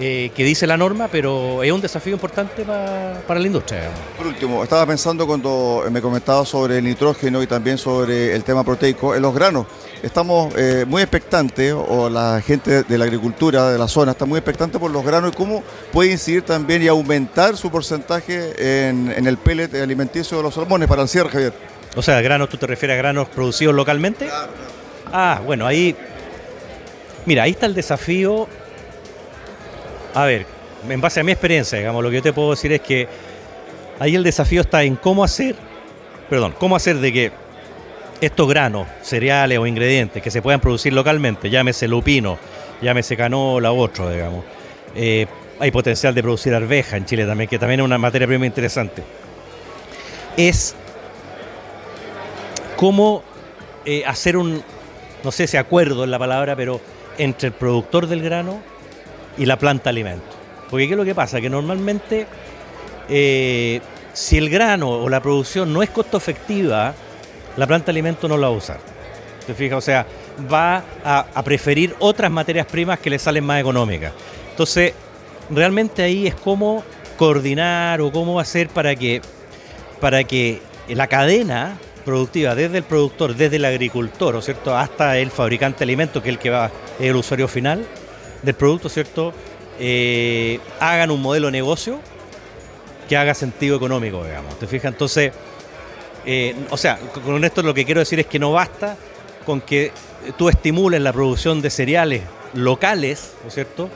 eh, 0.00 0.30
que 0.34 0.44
dice 0.44 0.66
la 0.66 0.76
norma, 0.76 1.08
pero 1.08 1.62
es 1.62 1.70
un 1.70 1.80
desafío 1.80 2.14
importante 2.14 2.64
para 2.64 3.40
la 3.40 3.46
industria. 3.46 3.90
Por 4.16 4.26
último, 4.26 4.62
estaba 4.62 4.86
pensando 4.86 5.26
cuando 5.26 5.84
me 5.90 6.00
comentaba 6.00 6.44
sobre 6.46 6.78
el 6.78 6.84
nitrógeno 6.84 7.42
y 7.42 7.46
también 7.46 7.78
sobre 7.78 8.34
el 8.34 8.44
tema 8.44 8.64
proteico, 8.64 9.14
en 9.14 9.22
los 9.22 9.34
granos. 9.34 9.66
Estamos 10.02 10.52
eh, 10.56 10.84
muy 10.86 11.02
expectantes, 11.02 11.74
o 11.74 12.08
la 12.08 12.40
gente 12.40 12.82
de 12.82 12.98
la 12.98 13.04
agricultura 13.04 13.70
de 13.70 13.78
la 13.78 13.86
zona 13.86 14.12
está 14.12 14.24
muy 14.24 14.38
expectante 14.38 14.78
por 14.78 14.90
los 14.90 15.04
granos 15.04 15.32
y 15.32 15.36
cómo 15.36 15.62
puede 15.92 16.10
incidir 16.10 16.42
también 16.42 16.82
y 16.82 16.88
aumentar 16.88 17.56
su 17.56 17.70
porcentaje 17.70 18.88
en, 18.88 19.26
el 19.26 19.36
pellet 19.36 19.74
alimenticio 19.74 20.38
de 20.38 20.42
los 20.42 20.54
salmones 20.54 20.88
para 20.88 21.02
el 21.02 21.08
cierre, 21.08 21.28
Javier. 21.28 21.52
O 21.94 22.02
sea, 22.02 22.20
granos, 22.20 22.48
¿tú 22.48 22.56
te 22.56 22.66
refieres 22.66 22.94
a 22.94 22.98
granos 22.98 23.28
producidos 23.28 23.74
localmente? 23.74 24.26
Claro, 24.26 24.50
Ah, 25.12 25.40
bueno, 25.44 25.66
ahí. 25.66 25.94
Mira, 27.26 27.42
ahí 27.42 27.50
está 27.50 27.66
el 27.66 27.74
desafío. 27.74 28.48
A 30.14 30.24
ver, 30.24 30.46
en 30.88 31.00
base 31.00 31.20
a 31.20 31.22
mi 31.22 31.32
experiencia, 31.32 31.78
digamos, 31.78 32.02
lo 32.02 32.10
que 32.10 32.16
yo 32.16 32.22
te 32.22 32.32
puedo 32.32 32.50
decir 32.50 32.72
es 32.72 32.80
que 32.80 33.08
ahí 33.98 34.14
el 34.14 34.22
desafío 34.22 34.60
está 34.60 34.82
en 34.82 34.96
cómo 34.96 35.24
hacer, 35.24 35.54
perdón, 36.28 36.54
cómo 36.58 36.76
hacer 36.76 36.98
de 36.98 37.12
que 37.12 37.32
estos 38.20 38.48
granos, 38.48 38.86
cereales 39.02 39.58
o 39.58 39.66
ingredientes 39.66 40.22
que 40.22 40.30
se 40.30 40.42
puedan 40.42 40.60
producir 40.60 40.92
localmente, 40.92 41.50
llámese 41.50 41.88
lupino, 41.88 42.38
llámese 42.80 43.16
canola 43.16 43.72
u 43.72 43.80
otro, 43.80 44.10
digamos. 44.10 44.44
Eh, 44.94 45.26
hay 45.58 45.70
potencial 45.70 46.14
de 46.14 46.22
producir 46.22 46.54
arveja 46.54 46.96
en 46.96 47.06
Chile 47.06 47.24
también, 47.24 47.48
que 47.48 47.58
también 47.58 47.80
es 47.80 47.84
una 47.84 47.98
materia 47.98 48.26
prima 48.26 48.44
interesante. 48.44 49.02
Es 50.36 50.74
cómo 52.76 53.22
eh, 53.84 54.04
hacer 54.06 54.36
un, 54.36 54.62
no 55.24 55.32
sé 55.32 55.46
si 55.46 55.56
acuerdo 55.56 56.04
en 56.04 56.10
la 56.10 56.18
palabra, 56.18 56.54
pero 56.54 56.80
entre 57.18 57.48
el 57.48 57.54
productor 57.54 58.06
del 58.06 58.22
grano 58.22 58.71
y 59.38 59.46
la 59.46 59.58
planta 59.58 59.90
alimento. 59.90 60.24
Porque 60.70 60.86
¿qué 60.86 60.94
es 60.94 60.98
lo 60.98 61.04
que 61.04 61.14
pasa? 61.14 61.40
Que 61.40 61.50
normalmente 61.50 62.26
eh, 63.08 63.80
si 64.12 64.38
el 64.38 64.48
grano 64.48 64.90
o 64.90 65.08
la 65.08 65.20
producción 65.20 65.72
no 65.72 65.82
es 65.82 65.90
costo 65.90 66.16
efectiva, 66.16 66.94
la 67.56 67.66
planta 67.66 67.90
alimento 67.90 68.28
no 68.28 68.36
la 68.36 68.48
va 68.48 68.54
a 68.54 68.56
usar. 68.56 68.80
¿Te 69.46 69.54
fijas? 69.54 69.78
O 69.78 69.80
sea, 69.80 70.06
va 70.52 70.82
a, 71.04 71.42
preferir 71.42 71.94
otras 71.98 72.30
materias 72.30 72.66
primas 72.66 72.98
que 72.98 73.10
le 73.10 73.18
salen 73.18 73.44
más 73.44 73.60
económicas. 73.60 74.12
Entonces, 74.50 74.94
realmente 75.50 76.02
ahí 76.02 76.26
es 76.26 76.34
cómo 76.34 76.84
coordinar 77.16 78.00
o 78.00 78.12
cómo 78.12 78.38
hacer 78.38 78.68
para 78.68 78.94
que, 78.94 79.20
para 80.00 80.24
que 80.24 80.60
la 80.88 81.06
cadena 81.06 81.76
productiva 82.04 82.54
desde 82.54 82.78
el 82.78 82.84
productor, 82.84 83.34
desde 83.34 83.56
el 83.56 83.64
agricultor, 83.64 84.36
¿o 84.36 84.42
cierto?, 84.42 84.76
hasta 84.76 85.18
el 85.18 85.30
fabricante 85.30 85.80
de 85.80 85.84
alimentos, 85.84 86.22
que 86.22 86.30
es 86.30 86.34
el 86.34 86.38
que 86.38 86.50
va, 86.50 86.70
el 86.98 87.14
usuario 87.14 87.48
final 87.48 87.84
del 88.42 88.54
producto, 88.54 88.88
¿cierto? 88.88 89.32
Eh, 89.78 90.60
hagan 90.80 91.10
un 91.10 91.22
modelo 91.22 91.46
de 91.46 91.52
negocio 91.52 92.00
que 93.08 93.16
haga 93.16 93.34
sentido 93.34 93.76
económico, 93.76 94.24
digamos. 94.24 94.58
¿Te 94.58 94.66
fijas? 94.66 94.92
Entonces, 94.92 95.32
eh, 96.24 96.54
o 96.70 96.76
sea, 96.76 96.98
con 96.98 97.44
esto 97.44 97.62
lo 97.62 97.74
que 97.74 97.84
quiero 97.84 98.00
decir 98.00 98.20
es 98.20 98.26
que 98.26 98.38
no 98.38 98.52
basta 98.52 98.96
con 99.44 99.60
que 99.60 99.92
tú 100.36 100.48
estimules 100.48 101.00
la 101.00 101.12
producción 101.12 101.60
de 101.60 101.70
cereales 101.70 102.22
locales, 102.54 103.32
¿no 103.42 103.48
es 103.48 103.54
cierto? 103.54 103.88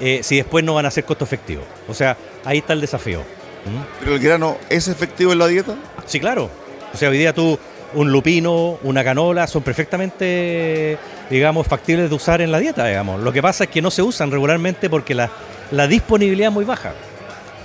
Eh, 0.00 0.20
si 0.22 0.36
después 0.36 0.64
no 0.64 0.74
van 0.74 0.86
a 0.86 0.90
ser 0.90 1.04
costo 1.04 1.24
efectivo. 1.24 1.62
O 1.88 1.94
sea, 1.94 2.16
ahí 2.44 2.58
está 2.58 2.72
el 2.72 2.80
desafío. 2.80 3.20
¿Mm? 3.20 4.00
¿Pero 4.00 4.14
el 4.14 4.20
grano 4.20 4.58
es 4.68 4.88
efectivo 4.88 5.32
en 5.32 5.38
la 5.38 5.46
dieta? 5.46 5.74
Sí, 6.06 6.20
claro. 6.20 6.50
O 6.92 6.96
sea, 6.96 7.08
hoy 7.10 7.18
día 7.18 7.32
tú, 7.32 7.58
un 7.94 8.10
lupino, 8.10 8.78
una 8.82 9.04
canola, 9.04 9.46
son 9.46 9.62
perfectamente, 9.62 10.98
digamos, 11.30 11.66
factibles 11.66 12.08
de 12.08 12.14
usar 12.14 12.40
en 12.40 12.52
la 12.52 12.58
dieta, 12.58 12.86
digamos. 12.86 13.20
Lo 13.22 13.32
que 13.32 13.42
pasa 13.42 13.64
es 13.64 13.70
que 13.70 13.80
no 13.80 13.90
se 13.90 14.02
usan 14.02 14.30
regularmente 14.30 14.90
porque 14.90 15.14
la, 15.14 15.30
la 15.70 15.86
disponibilidad 15.86 16.48
es 16.48 16.54
muy 16.54 16.64
baja. 16.64 16.92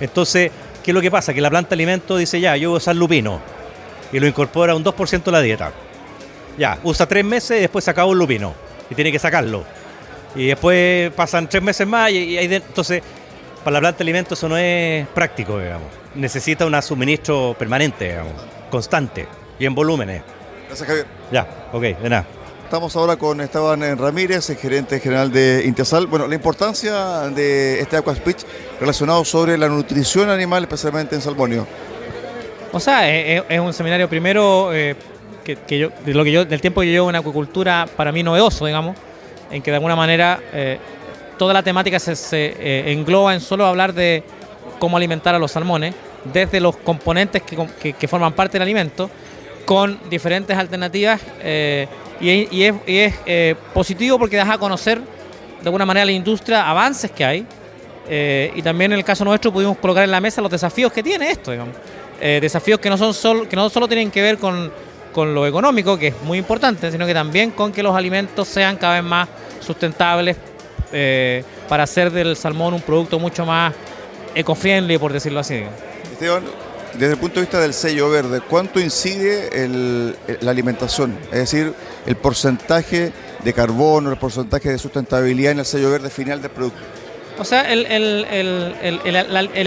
Entonces, 0.00 0.50
¿qué 0.82 0.90
es 0.90 0.94
lo 0.94 1.00
que 1.00 1.10
pasa? 1.10 1.34
Que 1.34 1.40
la 1.40 1.50
planta 1.50 1.70
de 1.70 1.74
alimento 1.74 2.16
dice, 2.16 2.40
ya, 2.40 2.56
yo 2.56 2.70
voy 2.70 2.76
a 2.76 2.78
usar 2.78 2.96
lupino 2.96 3.40
y 4.12 4.20
lo 4.20 4.26
incorpora 4.26 4.74
un 4.74 4.84
2% 4.84 5.28
a 5.28 5.30
la 5.30 5.40
dieta. 5.40 5.72
Ya, 6.58 6.78
usa 6.82 7.06
tres 7.06 7.24
meses 7.24 7.58
y 7.58 7.60
después 7.60 7.84
se 7.84 7.90
acaba 7.90 8.08
un 8.08 8.18
lupino 8.18 8.54
y 8.88 8.94
tiene 8.94 9.12
que 9.12 9.18
sacarlo. 9.18 9.64
Y 10.34 10.46
después 10.46 11.12
pasan 11.12 11.48
tres 11.48 11.62
meses 11.62 11.86
más 11.86 12.10
y, 12.10 12.38
hay 12.38 12.54
entonces 12.54 13.02
para 13.64 13.74
la 13.74 13.80
planta 13.80 13.98
de 13.98 14.04
alimentos 14.04 14.38
eso 14.38 14.48
no 14.48 14.56
es 14.56 15.06
práctico, 15.08 15.58
digamos. 15.58 15.88
Necesita 16.14 16.66
un 16.66 16.82
suministro 16.82 17.54
permanente, 17.58 18.08
digamos, 18.08 18.32
constante 18.70 19.39
y 19.60 19.66
en 19.66 19.74
volúmenes. 19.74 20.22
Gracias, 20.66 20.88
Javier. 20.88 21.06
Ya, 21.30 21.46
ok, 21.72 21.82
de 21.82 22.08
nada. 22.08 22.26
Estamos 22.64 22.94
ahora 22.96 23.16
con 23.16 23.40
Esteban 23.40 23.98
Ramírez, 23.98 24.48
el 24.50 24.56
gerente 24.56 24.98
general 25.00 25.30
de 25.30 25.64
Intesal. 25.66 26.06
Bueno, 26.06 26.26
la 26.26 26.34
importancia 26.34 27.28
de 27.28 27.80
este 27.80 27.96
Aqua 27.96 28.14
Speech 28.14 28.42
relacionado 28.80 29.24
sobre 29.24 29.58
la 29.58 29.68
nutrición 29.68 30.30
animal, 30.30 30.62
especialmente 30.62 31.14
en 31.14 31.20
salmonio. 31.20 31.66
O 32.72 32.78
sea, 32.78 33.10
es, 33.10 33.60
un 33.60 33.72
seminario 33.72 34.08
primero 34.08 34.72
eh, 34.72 34.94
que, 35.44 35.78
yo, 35.78 35.90
de 36.04 36.14
lo 36.14 36.22
que 36.22 36.30
yo, 36.30 36.44
del 36.44 36.60
tiempo 36.60 36.80
que 36.80 36.86
yo 36.86 36.92
llevo 36.92 37.10
en 37.10 37.16
acuicultura, 37.16 37.88
para 37.96 38.12
mí 38.12 38.22
novedoso, 38.22 38.66
digamos, 38.66 38.96
en 39.50 39.60
que 39.62 39.72
de 39.72 39.76
alguna 39.76 39.96
manera 39.96 40.40
eh, 40.52 40.78
toda 41.36 41.52
la 41.52 41.64
temática 41.64 41.98
se, 41.98 42.14
eh, 42.32 42.92
engloba 42.92 43.34
en 43.34 43.40
solo 43.40 43.66
hablar 43.66 43.92
de 43.92 44.22
cómo 44.78 44.96
alimentar 44.96 45.34
a 45.34 45.40
los 45.40 45.50
salmones, 45.50 45.94
desde 46.32 46.60
los 46.60 46.76
componentes 46.76 47.42
que, 47.42 48.08
forman 48.08 48.32
parte 48.34 48.52
del 48.52 48.62
alimento, 48.62 49.10
con 49.70 50.00
diferentes 50.10 50.56
alternativas, 50.56 51.20
y, 52.20 52.64
es, 52.64 53.14
positivo 53.72 54.18
porque 54.18 54.36
deja 54.36 54.54
a 54.54 54.58
conocer 54.58 54.98
de 54.98 55.64
alguna 55.64 55.86
manera 55.86 56.04
la 56.04 56.10
industria, 56.10 56.68
avances 56.68 57.12
que 57.12 57.24
hay, 57.24 57.46
y 58.56 58.62
también 58.62 58.90
en 58.90 58.98
el 58.98 59.04
caso 59.04 59.24
nuestro 59.24 59.52
pudimos 59.52 59.78
colocar 59.78 60.02
en 60.02 60.10
la 60.10 60.20
mesa 60.20 60.42
los 60.42 60.50
desafíos 60.50 60.92
que 60.92 61.04
tiene 61.04 61.30
esto, 61.30 61.52
digamos. 61.52 61.76
desafíos 62.18 62.80
que 62.80 62.90
no 62.90 62.98
son 62.98 63.14
solo, 63.14 63.48
que 63.48 63.54
no 63.54 63.70
solo 63.70 63.86
tienen 63.86 64.10
que 64.10 64.20
ver 64.20 64.38
con 64.38 64.72
con 65.12 65.34
lo 65.34 65.46
económico, 65.46 65.98
que 65.98 66.08
es 66.08 66.22
muy 66.22 66.38
importante, 66.38 66.90
sino 66.90 67.06
que 67.06 67.14
también 67.14 67.50
con 67.50 67.72
que 67.72 67.82
los 67.82 67.94
alimentos 67.94 68.48
sean 68.48 68.76
cada 68.76 68.94
vez 68.94 69.04
más 69.04 69.28
sustentables 69.60 70.36
eh, 70.92 71.44
para 71.68 71.84
hacer 71.84 72.10
del 72.10 72.36
salmón 72.36 72.74
un 72.74 72.80
producto 72.80 73.18
mucho 73.18 73.44
más 73.44 73.74
eco-friendly, 74.34 74.98
por 74.98 75.12
decirlo 75.12 75.40
así. 75.40 75.62
Desde 76.94 77.12
el 77.12 77.18
punto 77.18 77.36
de 77.36 77.40
vista 77.42 77.60
del 77.60 77.74
sello 77.74 78.10
verde, 78.10 78.40
¿cuánto 78.40 78.80
incide 78.80 79.50
la 80.40 80.50
alimentación? 80.50 81.16
Es 81.32 81.38
decir, 81.38 81.74
el 82.06 82.16
porcentaje 82.16 83.12
de 83.42 83.52
carbono, 83.52 84.10
el 84.10 84.18
porcentaje 84.18 84.70
de 84.70 84.78
sustentabilidad 84.78 85.52
en 85.52 85.60
el 85.60 85.64
sello 85.64 85.90
verde 85.90 86.10
final 86.10 86.42
del 86.42 86.50
producto. 86.50 86.80
O 87.38 87.44
sea, 87.44 87.62
el, 87.72 88.26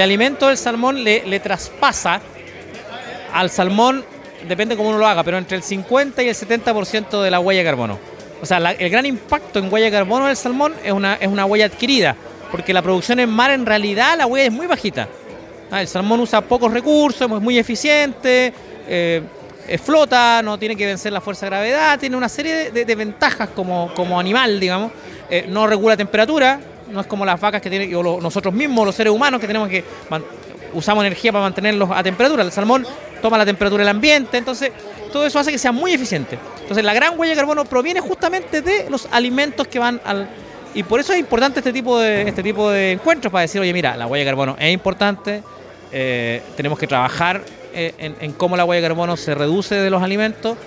alimento 0.01 0.47
del 0.47 0.57
salmón 0.57 1.03
le, 1.03 1.25
le 1.25 1.39
traspasa 1.39 2.21
al 3.33 3.49
salmón 3.49 4.05
depende 4.47 4.75
cómo 4.75 4.89
uno 4.89 4.97
lo 4.97 5.07
haga, 5.07 5.23
pero 5.23 5.37
entre 5.37 5.57
el 5.57 5.63
50 5.63 6.21
y 6.23 6.29
el 6.29 6.35
70% 6.35 7.21
de 7.21 7.31
la 7.31 7.39
huella 7.39 7.61
de 7.61 7.65
carbono. 7.65 7.99
O 8.41 8.45
sea, 8.45 8.57
el 8.57 8.89
gran 8.89 9.05
impacto 9.05 9.59
en 9.59 9.71
huella 9.71 9.85
de 9.85 9.91
carbono 9.91 10.27
del 10.27 10.35
salmón 10.35 10.73
es 10.83 10.91
una, 10.91 11.15
es 11.15 11.27
una 11.27 11.45
huella 11.45 11.65
adquirida, 11.65 12.15
porque 12.51 12.73
la 12.73 12.81
producción 12.81 13.19
en 13.19 13.29
mar 13.29 13.51
en 13.51 13.65
realidad 13.65 14.17
la 14.17 14.27
huella 14.27 14.47
es 14.47 14.51
muy 14.51 14.67
bajita. 14.67 15.07
Ah, 15.73 15.81
el 15.81 15.87
salmón 15.87 16.19
usa 16.19 16.39
pocos 16.39 16.71
recursos, 16.71 17.21
es 17.21 17.41
muy 17.41 17.57
eficiente, 17.57 18.53
eh, 18.87 19.23
flota, 19.83 20.43
no 20.43 20.59
tiene 20.59 20.75
que 20.75 20.85
vencer 20.85 21.11
la 21.11 21.19
fuerza 21.19 21.47
de 21.47 21.49
gravedad, 21.49 21.99
tiene 21.99 22.15
una 22.15 22.29
serie 22.29 22.69
de, 22.69 22.95
ventajas 22.95 23.49
como, 23.49 23.91
como 23.95 24.19
animal, 24.19 24.59
digamos. 24.59 24.91
Eh, 25.31 25.47
no 25.49 25.65
regula 25.65 25.97
temperatura, 25.97 26.59
no 26.91 27.01
es 27.01 27.07
como 27.07 27.25
las 27.25 27.41
vacas 27.41 27.59
que 27.59 27.71
tienen, 27.71 27.95
o 27.95 28.21
nosotros 28.21 28.53
mismos, 28.53 28.85
los 28.85 28.93
seres 28.93 29.11
humanos, 29.11 29.41
que 29.41 29.47
tenemos 29.47 29.67
que 29.67 29.83
usamos 30.75 31.03
energía 31.03 31.31
para 31.31 31.45
mantenerlos 31.45 31.89
a 31.91 32.03
temperatura. 32.03 32.43
El 32.43 32.51
salmón 32.51 32.85
toma 33.19 33.39
la 33.39 33.45
temperatura 33.45 33.81
del 33.81 33.89
ambiente, 33.89 34.37
entonces 34.37 34.71
todo 35.11 35.25
eso 35.25 35.39
hace 35.39 35.51
que 35.51 35.57
sea 35.57 35.71
muy 35.71 35.91
eficiente. 35.91 36.37
Entonces 36.61 36.85
la 36.85 36.93
gran 36.93 37.17
huella 37.17 37.31
de 37.31 37.37
carbono 37.37 37.65
proviene 37.65 37.99
justamente 37.99 38.61
de 38.61 38.91
los 38.91 39.07
alimentos 39.09 39.67
que 39.67 39.79
van 39.79 39.99
al... 40.05 40.29
Y 40.75 40.83
por 40.83 40.99
eso 40.99 41.13
es 41.13 41.19
importante 41.19 41.61
este 41.61 41.73
tipo 41.73 41.99
de, 41.99 42.29
este 42.29 42.43
tipo 42.43 42.69
de 42.69 42.91
encuentros 42.91 43.31
para 43.31 43.41
decir, 43.41 43.59
oye, 43.59 43.73
mira, 43.73 43.97
la 43.97 44.05
huella 44.05 44.23
de 44.23 44.29
carbono 44.29 44.55
es 44.59 44.71
importante, 44.71 45.41
eh, 45.93 46.41
tenemos 46.57 46.79
que 46.79 46.87
trabajar 46.87 47.43
eh, 47.73 47.93
en, 48.19 48.33
cómo 48.33 48.57
la 48.57 48.65
huella 48.65 48.81
de 48.81 48.87
carbono 48.87 49.15
se 49.15 49.35
reduce 49.35 49.75
de 49.75 49.89
los 49.89 50.01
alimentos. 50.01 50.57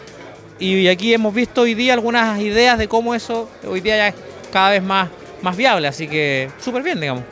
Y 0.59 0.87
aquí 0.89 1.12
hemos 1.12 1.35
visto 1.35 1.62
hoy 1.62 1.75
día 1.75 1.93
algunas 1.93 2.41
ideas 2.41 2.79
de 2.79 2.89
cómo 2.89 3.15
eso 3.15 3.51
hoy 3.67 3.81
día 3.81 3.97
ya 3.97 4.09
es 4.09 4.15
cada 4.53 4.71
vez 4.71 4.83
más, 4.83 5.11
más 5.43 5.57
viable, 5.57 5.87
así 5.89 6.09
que 6.09 6.49
súper 6.59 6.83
bien, 6.83 7.01
digamos. 7.01 7.25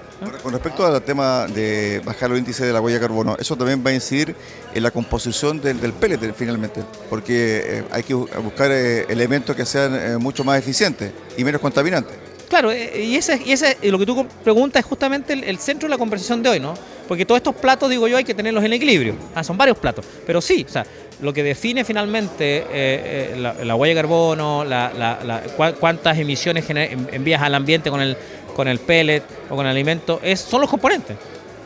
Con 0.42 0.52
respecto 0.52 0.86
al 0.86 1.02
tema 1.02 1.46
de 1.46 2.00
bajar 2.04 2.30
los 2.30 2.38
índices 2.38 2.66
de 2.66 2.72
la 2.72 2.80
huella 2.80 2.98
de 2.98 3.06
carbono, 3.06 3.36
eso 3.38 3.56
también 3.56 3.82
va 3.84 3.90
a 3.90 3.94
incidir 3.94 4.34
en 4.74 4.82
la 4.82 4.90
composición 4.90 5.60
del, 5.60 5.80
del 5.80 5.92
pellet 5.92 6.34
finalmente, 6.34 6.82
porque 7.10 7.62
eh, 7.64 7.84
hay 7.90 8.02
que 8.02 8.14
buscar 8.14 8.70
eh, 8.70 9.06
elementos 9.08 9.54
que 9.54 9.64
sean 9.64 10.20
mucho 10.22 10.44
más 10.44 10.58
eficientes 10.58 11.12
y 11.36 11.44
menos 11.44 11.60
contaminantes. 11.60 12.23
Claro, 12.54 12.72
y 12.72 13.16
ese, 13.16 13.40
y 13.44 13.50
ese 13.50 13.76
lo 13.82 13.98
que 13.98 14.06
tú 14.06 14.28
preguntas 14.44 14.78
es 14.78 14.86
justamente 14.86 15.32
el, 15.32 15.58
centro 15.58 15.88
de 15.88 15.90
la 15.90 15.98
conversación 15.98 16.40
de 16.40 16.50
hoy, 16.50 16.60
¿no? 16.60 16.74
Porque 17.08 17.26
todos 17.26 17.38
estos 17.38 17.56
platos, 17.56 17.90
digo 17.90 18.06
yo, 18.06 18.16
hay 18.16 18.22
que 18.22 18.32
tenerlos 18.32 18.62
en 18.62 18.72
equilibrio. 18.72 19.16
Ah, 19.34 19.42
son 19.42 19.58
varios 19.58 19.76
platos. 19.76 20.06
Pero 20.24 20.40
sí, 20.40 20.64
o 20.64 20.70
sea, 20.70 20.86
lo 21.20 21.32
que 21.32 21.42
define 21.42 21.84
finalmente 21.84 23.34
la, 23.36 23.74
huella 23.74 23.92
de 23.96 24.00
carbono, 24.00 24.64
la, 24.64 25.42
cuántas 25.80 26.16
emisiones 26.16 26.64
envías 26.70 27.42
al 27.42 27.56
ambiente 27.56 27.90
con 27.90 28.00
el, 28.00 28.16
con 28.54 28.68
el 28.68 28.78
pellet 28.78 29.24
o 29.50 29.56
con 29.56 29.66
el 29.66 29.72
alimento, 29.72 30.20
es, 30.22 30.38
son 30.38 30.60
los 30.60 30.70
componentes. 30.70 31.16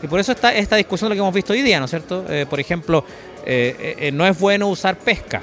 Y 0.03 0.07
por 0.07 0.21
eso 0.21 0.33
está 0.33 0.55
esta 0.55 0.77
discusión 0.77 1.11
lo 1.11 1.15
que 1.15 1.21
hemos 1.21 1.35
visto 1.35 1.53
hoy 1.53 1.61
día, 1.61 1.81
¿no 1.81 1.85
es 1.85 1.91
cierto? 1.91 2.25
Eh, 2.31 2.47
por 2.49 2.61
ejemplo, 2.61 3.05
eh, 3.47 3.97
eh, 3.99 4.13
no 4.13 4.27
es 4.27 4.39
bueno 4.39 4.69
usar 4.69 4.97
pesca. 4.99 5.41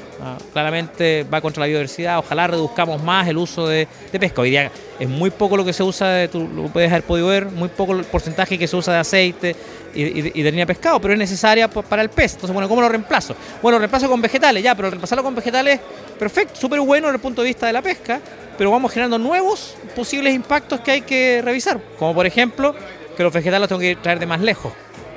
Claramente 0.54 1.26
va 1.32 1.42
contra 1.42 1.62
la 1.62 1.68
biodiversidad. 1.68 2.20
Ojalá 2.20 2.48
reduzcamos 2.48 3.02
más 3.02 3.28
el 3.28 3.38
uso 3.38 3.68
de, 3.68 3.88
pesca. 4.20 4.42
Hoy 4.42 4.52
día 4.52 4.72
es 5.00 5.10
muy 5.10 5.30
poco 5.30 5.58
lo 5.58 5.66
que 5.66 5.74
se 5.74 5.84
usa, 5.84 6.10
de, 6.10 6.28
tú 6.28 6.48
lo 6.48 6.64
puedes 6.68 6.90
haber 6.92 7.04
podido 7.04 7.28
ver, 7.28 7.46
muy 7.46 7.70
poco 7.70 7.94
el 7.94 8.06
porcentaje 8.06 8.58
que 8.58 8.68
se 8.68 8.76
usa 8.76 8.94
de 8.94 9.00
aceite 9.00 9.56
y, 9.94 10.22
de 10.22 10.52
línea 10.52 10.66
de 10.66 10.68
pescado, 10.68 11.00
pero 11.00 11.14
es 11.14 11.20
necesaria 11.20 11.68
para 11.68 12.02
el 12.02 12.10
pez. 12.10 12.34
Entonces, 12.34 12.54
bueno, 12.54 12.68
¿cómo 12.68 12.82
lo 12.82 12.90
reemplazo? 12.90 13.36
Bueno, 13.62 13.78
reemplazo 13.78 14.10
con 14.10 14.22
vegetales, 14.22 14.64
ya, 14.64 14.76
pero 14.76 14.90
reemplazarlo 14.90 15.24
con 15.24 15.36
vegetales, 15.36 15.80
perfecto, 16.20 16.60
súper 16.60 16.80
bueno 16.82 17.08
desde 17.08 17.18
el 17.18 17.22
punto 17.22 17.42
de 17.42 17.48
vista 17.48 17.68
de 17.68 17.74
la 17.74 17.82
pesca, 17.82 18.20
pero 18.58 18.72
vamos 18.72 18.92
generando 18.92 19.18
nuevos 19.18 19.76
posibles 19.96 20.34
impactos 20.34 20.80
que 20.82 20.92
hay 20.92 21.02
que 21.02 21.42
revisar. 21.44 21.80
Como 21.98 22.14
por 22.14 22.26
ejemplo, 22.26 22.76
que 23.16 23.24
los 23.24 23.34
vegetales 23.34 23.62
los 23.62 23.70
tengo 23.70 23.82
que 23.82 23.96
traer 23.96 24.20
de 24.20 24.26
más 24.26 24.42
lejos. 24.42 24.72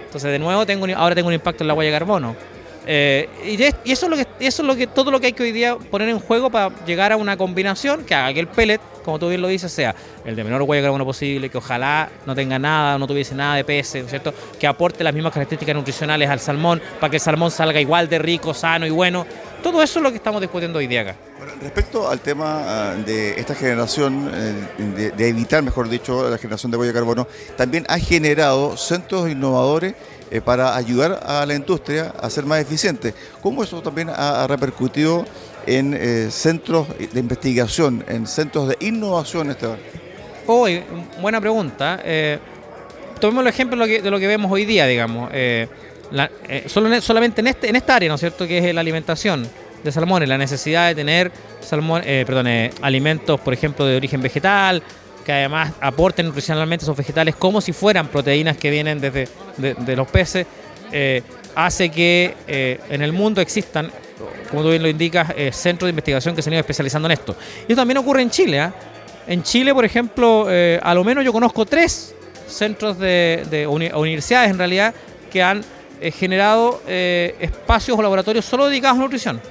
Entonces, 0.04 0.30
de 0.30 0.38
nuevo, 0.38 0.64
tengo, 0.64 0.86
ahora 0.96 1.14
tengo 1.14 1.28
un 1.28 1.34
impacto 1.34 1.64
en 1.64 1.68
la 1.68 1.74
huella 1.74 1.92
de 1.92 1.98
carbono. 1.98 2.34
Eh, 2.90 3.28
y, 3.44 3.62
eso 3.92 4.06
es 4.06 4.10
lo 4.10 4.16
que 4.16 4.26
eso 4.40 4.62
es 4.62 4.66
lo 4.66 4.74
que 4.74 4.86
todo 4.86 5.10
lo 5.10 5.20
que 5.20 5.26
hay 5.26 5.32
que 5.34 5.42
hoy 5.42 5.52
día 5.52 5.76
poner 5.76 6.08
en 6.08 6.18
juego 6.18 6.48
para 6.48 6.72
llegar 6.86 7.12
a 7.12 7.18
una 7.18 7.36
combinación 7.36 8.02
que 8.02 8.14
haga 8.14 8.32
que 8.32 8.40
el 8.40 8.48
pellet, 8.48 8.80
como 9.04 9.18
tú 9.18 9.28
bien 9.28 9.42
lo 9.42 9.48
dices, 9.48 9.70
sea 9.70 9.94
el 10.24 10.34
de 10.34 10.42
menor 10.42 10.62
huella 10.62 10.80
de 10.80 10.86
carbono 10.86 11.04
posible, 11.04 11.50
que 11.50 11.58
ojalá 11.58 12.08
no 12.24 12.34
tenga 12.34 12.58
nada, 12.58 12.96
no 12.96 13.06
tuviese 13.06 13.34
nada 13.34 13.56
de 13.56 13.64
peces, 13.64 14.00
¿no 14.00 14.06
es 14.06 14.10
cierto? 14.10 14.32
Que 14.58 14.66
aporte 14.66 15.04
las 15.04 15.12
mismas 15.12 15.34
características 15.34 15.74
nutricionales 15.76 16.30
al 16.30 16.40
salmón 16.40 16.80
para 16.98 17.10
que 17.10 17.18
el 17.18 17.20
salmón 17.20 17.50
salga 17.50 17.78
igual 17.78 18.08
de 18.08 18.20
rico, 18.20 18.54
sano 18.54 18.86
y 18.86 18.90
bueno. 18.90 19.26
Todo 19.62 19.82
eso 19.82 19.98
es 19.98 20.02
lo 20.02 20.10
que 20.10 20.16
estamos 20.16 20.40
discutiendo 20.40 20.78
hoy 20.78 20.86
día 20.86 21.02
acá. 21.02 21.16
respecto 21.60 22.08
al 22.08 22.20
tema 22.20 22.62
ah, 22.64 22.94
de 22.94 23.38
esta 23.38 23.54
generación, 23.54 24.30
eh, 24.32 25.12
de, 25.14 25.28
evitar, 25.28 25.62
mejor 25.62 25.90
dicho, 25.90 26.30
la 26.30 26.38
generación 26.38 26.70
de 26.70 26.78
huella 26.78 26.92
de 26.92 26.98
carbono, 26.98 27.26
también 27.56 27.84
ha 27.88 27.98
generado 27.98 28.76
centros 28.76 29.28
innovadores 29.28 29.94
eh, 30.30 30.40
para 30.40 30.76
ayudar 30.76 31.20
a 31.24 31.44
la 31.46 31.54
industria 31.54 32.12
a 32.20 32.28
ser 32.28 32.44
más 32.44 32.60
eficiente. 32.60 33.14
¿Cómo 33.40 33.62
eso 33.62 33.80
también 33.82 34.10
ha, 34.10 34.46
repercutido 34.46 35.24
en 35.66 35.94
eh, 35.94 36.28
centros 36.30 36.86
de 36.98 37.20
investigación, 37.20 38.04
en 38.08 38.26
centros 38.26 38.68
de 38.68 38.76
innovación, 38.80 39.50
Esteban? 39.50 39.78
Hoy, 40.46 40.82
buena 41.20 41.40
pregunta. 41.40 42.00
Eh, 42.04 42.38
tomemos 43.20 43.42
el 43.42 43.48
ejemplo 43.48 43.86
de 43.86 44.10
lo 44.10 44.18
que, 44.18 44.26
vemos 44.26 44.50
hoy 44.50 44.64
día, 44.64 44.86
digamos. 44.86 45.30
solamente 46.66 47.40
en, 47.40 47.46
este, 47.46 47.68
en 47.68 47.76
esta 47.76 47.96
área, 47.96 48.08
¿no 48.08 48.16
es 48.16 48.20
cierto?, 48.20 48.46
que 48.46 48.58
es 48.58 48.74
la 48.74 48.80
alimentación. 48.80 49.48
de 49.82 49.92
salmones, 49.92 50.28
la 50.28 50.38
necesidad 50.38 50.88
de 50.88 50.94
tener 50.94 51.30
salmón, 51.60 52.02
perdón, 52.02 52.48
alimentos, 52.82 53.40
por 53.40 53.54
ejemplo, 53.54 53.86
de 53.86 53.96
origen 53.96 54.20
vegetal, 54.20 54.82
que 55.28 55.32
además 55.34 55.74
aporten 55.82 56.24
nutricionalmente 56.24 56.86
esos 56.86 56.96
vegetales 56.96 57.36
como 57.36 57.60
si 57.60 57.74
fueran 57.74 58.08
proteínas 58.08 58.56
que 58.56 58.70
vienen 58.70 58.98
desde 58.98 59.28
de, 59.58 59.94
los 59.94 60.08
peces, 60.08 60.46
eh, 60.90 61.22
hace 61.54 61.90
que 61.90 62.34
en 62.88 63.02
el 63.02 63.12
mundo 63.12 63.42
existan, 63.42 63.92
como 64.48 64.62
tú 64.62 64.70
bien 64.70 64.82
lo 64.82 64.88
indicas, 64.88 65.28
centros 65.52 65.86
de 65.86 65.90
investigación 65.90 66.34
que 66.34 66.40
se 66.40 66.48
han 66.48 66.54
ido 66.54 66.60
especializando 66.60 67.08
en 67.08 67.12
esto. 67.12 67.36
Y 67.58 67.72
esto 67.72 67.76
también 67.76 67.98
ocurre 67.98 68.22
en 68.22 68.30
Chile. 68.30 68.58
¿ah? 68.58 68.72
En 69.26 69.42
Chile, 69.42 69.74
por 69.74 69.84
ejemplo, 69.84 70.48
a 70.48 70.94
lo 70.94 71.04
menos 71.04 71.22
yo 71.22 71.30
conozco 71.34 71.66
tres 71.66 72.14
centros 72.46 72.98
de, 72.98 73.66
universidades 73.68 74.50
en 74.50 74.56
realidad 74.56 74.94
que 75.30 75.42
han 75.42 75.62
generado 76.00 76.80
espacios 76.86 77.98
o 77.98 78.00
laboratorios 78.00 78.46
solo 78.46 78.66
dedicados 78.66 78.98
a 78.98 79.02
nutrición. 79.02 79.42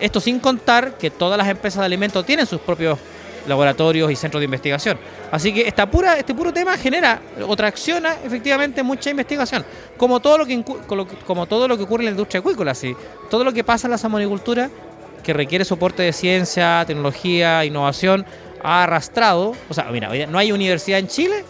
Esto 0.00 0.18
sin 0.18 0.40
contar 0.40 0.96
que 0.96 1.10
todas 1.10 1.36
las 1.36 1.46
empresas 1.46 1.80
de 1.80 1.84
alimentos 1.84 2.24
tienen 2.24 2.46
sus 2.46 2.62
propios 2.62 2.98
laboratorios 3.46 4.10
y 4.10 4.16
centros 4.16 4.40
de 4.40 4.44
investigación. 4.44 4.98
Así 5.30 5.52
que 5.52 5.68
este 5.68 5.86
puro 6.34 6.52
tema 6.52 6.76
genera 6.76 7.20
o 7.46 7.56
tracciona 7.56 8.16
efectivamente 8.24 8.82
mucha 8.82 9.10
investigación, 9.10 9.64
como 9.96 10.20
todo 10.20 10.38
lo 10.38 10.46
que, 10.46 10.62
como 11.26 11.46
todo 11.46 11.68
lo 11.68 11.76
que 11.76 11.84
ocurre 11.84 12.02
en 12.02 12.06
la 12.06 12.10
industria 12.12 12.40
acuícola, 12.40 12.74
¿sí? 12.74 12.94
todo 13.28 13.44
lo 13.44 13.52
que 13.52 13.64
pasa 13.64 13.86
en 13.86 13.92
la 13.92 13.98
salmonicultura 13.98 14.70
que 15.22 15.32
requiere 15.32 15.64
soporte 15.64 16.02
de 16.02 16.12
ciencia, 16.12 16.84
tecnología, 16.86 17.64
innovación, 17.64 18.24
ha 18.62 18.84
arrastrado, 18.84 19.54
o 19.68 19.74
sea, 19.74 19.84
mira, 19.90 20.10
no 20.26 20.38
hay 20.38 20.52
universidad 20.52 20.98
en 20.98 21.08
Chile 21.08 21.44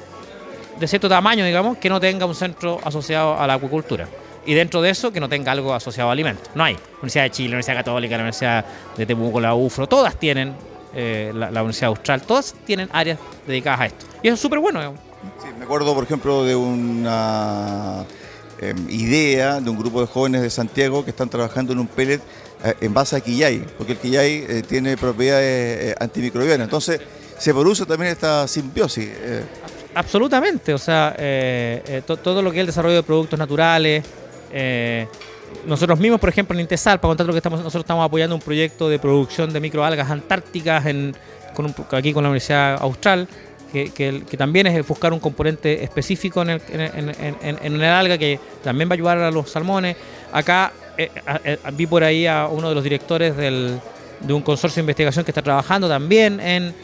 de 0.79 0.88
cierto 0.88 1.09
tamaño, 1.09 1.44
digamos, 1.44 1.79
que 1.79 1.88
no 1.88 2.00
tenga 2.00 2.26
un 2.26 2.35
centro 2.35 2.81
asociado 2.85 3.38
a 3.38 3.46
la 3.46 3.55
acuicultura 3.55 4.09
y 4.46 4.55
dentro 4.55 4.81
de 4.83 4.90
eso 4.90 5.12
que 5.12 5.20
no 5.20 5.29
tenga 5.29 5.53
algo 5.53 5.74
asociado 5.74 6.09
a 6.09 6.12
alimentos. 6.12 6.50
No 6.55 6.64
hay. 6.64 6.76
Universidad 6.94 7.24
de 7.24 7.31
Chile, 7.31 7.48
Universidad 7.48 7.76
Católica, 7.76 8.16
la 8.16 8.22
Universidad 8.22 8.64
de 8.96 9.07
Temuco, 9.07 9.40
la 9.40 9.55
UFRO, 9.55 9.87
todas 9.87 10.16
tienen, 10.16 10.55
eh, 10.94 11.33
la, 11.35 11.48
Universidad 11.48 11.88
Austral, 11.88 12.22
todas 12.22 12.55
tienen 12.64 12.88
áreas 12.92 13.18
dedicadas 13.46 13.81
a 13.81 13.87
esto. 13.87 14.07
Y 14.22 14.29
eso 14.29 14.35
es 14.35 14.40
súper 14.40 14.59
bueno. 14.59 14.94
Sí, 15.42 15.48
me 15.59 15.64
acuerdo, 15.64 15.94
por 15.94 16.05
ejemplo, 16.05 16.44
de 16.44 16.57
una 16.57 18.05
em, 18.61 18.90
idea 18.90 19.61
de 19.61 19.70
un 19.70 19.79
grupo 19.79 20.00
de 20.00 20.07
jóvenes 20.07 20.42
de 20.42 20.50
Santiago 20.50 21.05
que 21.05 21.11
están 21.11 21.29
trabajando 21.29 21.72
en 21.72 21.79
un 21.79 21.87
pellet 21.87 22.20
eh, 22.64 22.74
en 22.81 22.92
base 22.92 23.16
a 23.16 23.20
quillay, 23.20 23.64
porque 23.76 23.92
el 23.92 23.98
quillay 23.98 24.44
eh, 24.48 24.62
tiene 24.66 24.96
propiedades 24.96 25.94
antimicrobianas. 26.00 26.64
Entonces, 26.64 27.00
se 27.38 27.53
produce 27.53 27.87
también 27.87 28.12
esta 28.12 28.46
simbiosis. 28.48 29.09
Absolutamente, 29.94 30.74
o 30.74 30.79
sea, 30.79 31.16
todo 32.22 32.42
lo 32.42 32.50
que 32.50 32.59
es 32.59 32.61
el 32.61 32.66
desarrollo 32.66 32.96
de 32.96 33.03
productos 33.03 33.38
naturales, 33.38 34.05
nosotros 35.66 35.98
mismos, 35.98 36.20
por 36.20 36.28
ejemplo, 36.28 36.54
en 36.54 36.60
Intesal, 36.60 37.00
para 37.00 37.10
contar 37.10 37.26
lo 37.26 37.32
que 37.32 37.38
estamos, 37.38 37.58
nosotros 37.60 37.82
estamos 37.82 38.04
apoyando 38.04 38.34
un 38.34 38.40
proyecto 38.40 38.88
de 38.88 38.98
producción 38.98 39.52
de 39.52 39.60
microalgas 39.60 40.10
antárticas 40.10 40.86
en, 40.86 41.14
aquí 41.90 42.12
con 42.12 42.22
la 42.22 42.30
Universidad 42.30 42.80
Austral, 42.80 43.28
que, 43.72 44.24
también 44.36 44.66
es 44.66 44.86
buscar 44.86 45.12
un 45.12 45.20
componente 45.20 45.84
específico 45.84 46.42
en 46.42 46.50
el, 46.50 46.62
en, 46.72 47.74
el 47.74 47.84
alga 47.84 48.18
que 48.18 48.40
también 48.64 48.88
va 48.88 48.94
a 48.94 48.94
ayudar 48.94 49.18
a 49.18 49.30
los 49.30 49.50
salmones. 49.50 49.96
Acá 50.32 50.72
eh, 50.96 51.10
eh, 51.44 51.58
vi 51.74 51.86
por 51.86 52.02
ahí 52.02 52.26
a 52.26 52.48
uno 52.48 52.68
de 52.68 52.74
los 52.74 52.82
directores 52.82 53.36
del, 53.36 53.78
de 54.20 54.32
un 54.32 54.42
consorcio 54.42 54.76
de 54.76 54.82
investigación 54.82 55.24
que 55.24 55.30
está 55.30 55.42
trabajando 55.42 55.88
también 55.88 56.40
en 56.40 56.74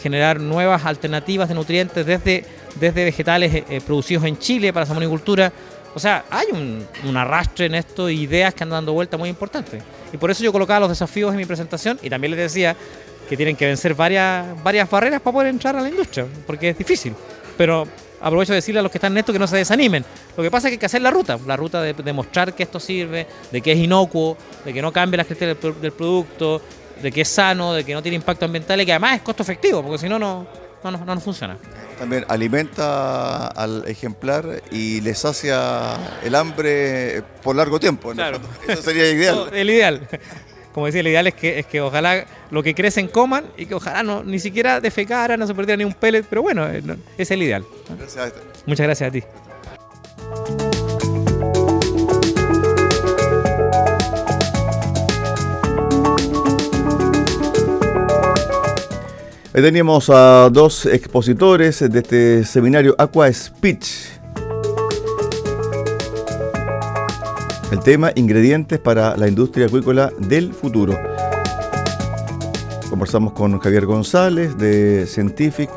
generar 0.00 0.40
nuevas 0.40 0.86
alternativas 0.86 1.46
de 1.46 1.54
nutrientes 1.54 2.06
desde, 2.06 2.42
desde 2.80 3.04
vegetales 3.04 3.64
producidos 3.84 4.24
en 4.24 4.38
Chile 4.38 4.72
para 4.72 4.86
salmonicultura 4.86 5.52
o 5.94 5.98
sea, 5.98 6.24
hay 6.30 6.46
un, 6.52 7.16
arrastre 7.16 7.66
en 7.66 7.74
esto, 7.74 8.08
ideas 8.08 8.54
que 8.54 8.62
andan 8.62 8.78
dando 8.78 8.92
vuelta 8.92 9.16
muy 9.16 9.28
importantes. 9.28 9.82
Y 10.12 10.16
por 10.16 10.30
eso 10.30 10.42
yo 10.42 10.52
colocaba 10.52 10.80
los 10.80 10.88
desafíos 10.88 11.32
en 11.32 11.36
mi 11.38 11.44
presentación 11.44 11.98
y 12.02 12.10
también 12.10 12.32
les 12.32 12.40
decía 12.40 12.76
que 13.28 13.36
tienen 13.36 13.56
que 13.56 13.66
vencer 13.66 13.94
varias, 13.94 14.62
varias 14.62 14.88
barreras 14.88 15.20
para 15.20 15.32
poder 15.32 15.48
entrar 15.48 15.76
a 15.76 15.80
la 15.80 15.88
industria, 15.88 16.26
porque 16.46 16.70
es 16.70 16.78
difícil. 16.78 17.14
Pero 17.56 17.86
aprovecho 18.20 18.52
de 18.52 18.56
decirle 18.56 18.80
a 18.80 18.82
los 18.82 18.90
que 18.90 18.98
están 18.98 19.12
en 19.12 19.18
esto 19.18 19.32
que 19.32 19.38
no 19.38 19.46
se 19.46 19.56
desanimen. 19.56 20.04
Lo 20.36 20.42
que 20.42 20.50
pasa 20.50 20.68
es 20.68 20.72
que 20.72 20.74
hay 20.74 20.78
que 20.78 20.86
hacer 20.86 21.02
la 21.02 21.10
ruta, 21.10 21.38
la 21.46 21.56
ruta 21.56 21.82
de 21.82 21.92
demostrar 21.94 22.54
que 22.54 22.62
esto 22.62 22.80
sirve, 22.80 23.26
de 23.50 23.60
que 23.60 23.72
es 23.72 23.78
inocuo, 23.78 24.36
de 24.64 24.72
que 24.72 24.82
no 24.82 24.92
cambia 24.92 25.18
las 25.18 25.26
características 25.26 25.80
del 25.82 25.92
producto, 25.92 26.62
de 27.02 27.12
que 27.12 27.20
es 27.22 27.28
sano, 27.28 27.74
de 27.74 27.84
que 27.84 27.94
no 27.94 28.02
tiene 28.02 28.16
impacto 28.16 28.44
ambiental 28.44 28.80
y 28.80 28.86
que 28.86 28.92
además 28.92 29.16
es 29.16 29.22
costo 29.22 29.42
efectivo, 29.42 29.82
porque 29.82 29.98
si 29.98 30.08
no, 30.08 30.18
no, 30.18 30.46
no, 30.84 30.90
no, 30.90 31.14
no 31.14 31.20
funciona. 31.20 31.56
También 31.98 32.24
alimenta 32.28 33.48
al 33.48 33.86
ejemplar 33.88 34.62
y 34.70 35.00
le 35.00 35.14
sacia 35.14 35.94
el 36.22 36.34
hambre 36.34 37.22
por 37.42 37.56
largo 37.56 37.80
tiempo. 37.80 38.12
Claro. 38.12 38.38
Eso 38.68 38.82
sería 38.82 39.10
ideal. 39.10 39.50
el 39.52 39.70
ideal. 39.70 40.08
Como 40.72 40.86
decía, 40.86 41.00
el 41.00 41.08
ideal 41.08 41.26
es 41.26 41.34
que, 41.34 41.58
es 41.58 41.66
que 41.66 41.80
ojalá 41.80 42.24
lo 42.50 42.62
que 42.62 42.74
crecen 42.74 43.08
coman 43.08 43.46
y 43.56 43.66
que 43.66 43.74
ojalá 43.74 44.02
no, 44.02 44.22
ni 44.22 44.38
siquiera 44.38 44.80
defecara, 44.80 45.36
no 45.36 45.46
se 45.46 45.54
perdiera 45.54 45.76
ni 45.76 45.84
un 45.84 45.94
pellet, 45.94 46.24
pero 46.28 46.42
bueno, 46.42 46.68
eh, 46.68 46.82
es 47.16 47.30
el 47.30 47.42
ideal. 47.42 47.64
Gracias 47.98 48.32
Muchas 48.64 48.86
gracias 48.86 49.08
a 49.08 49.12
ti. 49.12 49.22
Teníamos 59.62 60.08
a 60.10 60.50
dos 60.52 60.86
expositores 60.86 61.80
de 61.80 61.98
este 61.98 62.44
seminario 62.44 62.94
Aqua 62.98 63.32
Speech. 63.32 63.88
El 67.72 67.80
tema 67.80 68.12
Ingredientes 68.14 68.78
para 68.78 69.16
la 69.16 69.26
industria 69.26 69.66
acuícola 69.66 70.12
del 70.18 70.52
futuro. 70.52 70.96
Conversamos 72.88 73.32
con 73.32 73.58
Javier 73.58 73.86
González 73.86 74.56
de 74.58 75.06
Scientific 75.06 75.70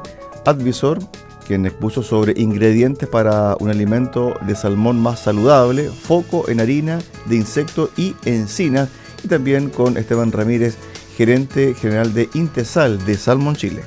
Advisor, 0.46 1.00
quien 1.48 1.65
expuso 1.65 2.04
sobre 2.04 2.39
ingredientes 2.39 3.10
para 3.10 3.56
un 3.60 3.70
alimento 3.70 4.36
de 4.46 4.56
salmón 4.56 5.00
más 5.00 5.22
saludable, 5.22 5.89
foco 5.89 6.48
en 6.50 6.60
harina 6.60 7.00
de 7.26 7.36
insecto 7.36 7.89
y 7.98 8.15
encina, 8.26 8.88
y 9.24 9.28
también 9.28 9.70
con 9.70 9.98
Esteban 9.98 10.32
Ramírez 10.32 10.78
gerente 11.21 11.75
general 11.75 12.15
de 12.15 12.31
Intesal 12.34 13.05
de 13.05 13.15
Salmon 13.15 13.55
Chile. 13.55 13.84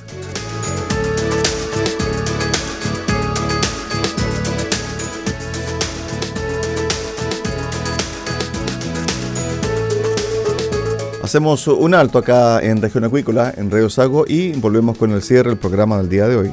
Hacemos 11.25 11.66
un 11.66 11.94
alto 11.94 12.18
acá 12.18 12.61
en 12.61 12.81
Región 12.81 13.03
Acuícola, 13.03 13.53
en 13.57 13.68
Río 13.68 13.90
Sago, 13.90 14.25
y 14.29 14.53
volvemos 14.53 14.97
con 14.97 15.11
el 15.11 15.20
cierre 15.20 15.49
del 15.49 15.59
programa 15.59 15.97
del 15.97 16.09
día 16.09 16.29
de 16.29 16.37
hoy. 16.37 16.53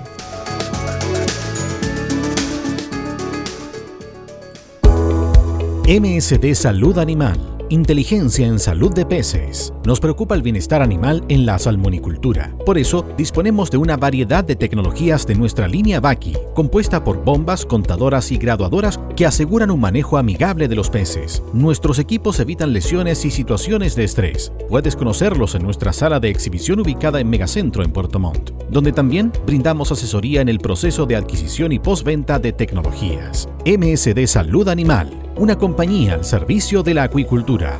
MSD 5.88 6.56
Salud 6.56 6.98
Animal 6.98 7.51
Inteligencia 7.72 8.48
en 8.48 8.60
salud 8.60 8.94
de 8.94 9.06
peces. 9.06 9.74
Nos 9.86 10.02
preocupa 10.02 10.36
el 10.36 10.42
bienestar 10.42 10.82
animal 10.82 11.24
en 11.30 11.46
la 11.46 11.58
salmonicultura. 11.58 12.54
Por 12.66 12.78
eso, 12.78 13.06
disponemos 13.18 13.72
de 13.72 13.78
una 13.78 13.96
variedad 13.96 14.44
de 14.44 14.58
tecnologías 14.58 15.26
de 15.26 15.36
nuestra 15.36 15.70
línea 15.70 16.02
Baki, 16.02 16.34
compuesta 16.54 17.02
por 17.02 17.24
bombas, 17.24 17.66
contadoras 17.66 18.30
y 18.34 18.38
graduadoras 18.38 19.00
que 19.16 19.26
aseguran 19.26 19.72
un 19.72 19.80
manejo 19.80 20.18
amigable 20.18 20.68
de 20.68 20.76
los 20.76 20.90
peces. 20.90 21.42
Nuestros 21.54 21.98
equipos 21.98 22.42
evitan 22.42 22.74
lesiones 22.74 23.24
y 23.24 23.32
situaciones 23.32 23.96
de 23.96 24.04
estrés. 24.04 24.52
Puedes 24.68 24.98
conocerlos 24.98 25.56
en 25.56 25.64
nuestra 25.64 25.94
sala 25.94 26.20
de 26.20 26.30
exhibición 26.30 26.82
ubicada 26.82 27.22
en 27.22 27.30
Megacentro 27.30 27.86
en 27.86 27.94
Puerto 27.94 28.20
Montt, 28.20 28.50
donde 28.70 28.92
también 28.92 29.32
brindamos 29.46 29.94
asesoría 29.94 30.42
en 30.42 30.50
el 30.50 30.60
proceso 30.60 31.06
de 31.06 31.16
adquisición 31.16 31.72
y 31.72 31.80
postventa 31.80 32.38
de 32.38 32.52
tecnologías. 32.52 33.48
MSD 33.66 34.28
Salud 34.28 34.68
Animal 34.68 35.31
una 35.42 35.58
compañía 35.58 36.14
al 36.14 36.24
servicio 36.24 36.84
de 36.84 36.94
la 36.94 37.02
acuicultura. 37.02 37.80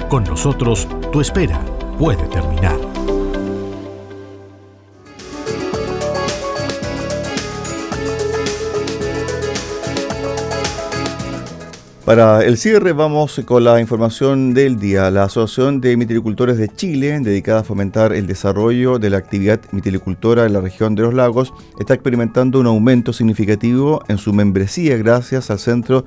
Con 0.11 0.25
nosotros, 0.25 0.89
tu 1.13 1.21
espera 1.21 1.63
puede 1.97 2.27
terminar. 2.27 2.77
Para 12.03 12.43
el 12.43 12.57
cierre 12.57 12.91
vamos 12.91 13.39
con 13.45 13.63
la 13.63 13.79
información 13.79 14.53
del 14.53 14.77
día. 14.77 15.09
La 15.11 15.23
Asociación 15.23 15.79
de 15.79 15.95
Mitilicultores 15.95 16.57
de 16.57 16.67
Chile, 16.67 17.17
dedicada 17.21 17.61
a 17.61 17.63
fomentar 17.63 18.11
el 18.11 18.27
desarrollo 18.27 18.99
de 18.99 19.11
la 19.11 19.17
actividad 19.17 19.61
mitilicultora 19.71 20.45
en 20.45 20.51
la 20.51 20.59
región 20.59 20.93
de 20.93 21.03
los 21.03 21.13
lagos, 21.13 21.53
está 21.79 21.93
experimentando 21.93 22.59
un 22.59 22.67
aumento 22.67 23.13
significativo 23.13 24.03
en 24.09 24.17
su 24.17 24.33
membresía 24.33 24.97
gracias 24.97 25.49
al 25.51 25.59
Centro 25.59 26.03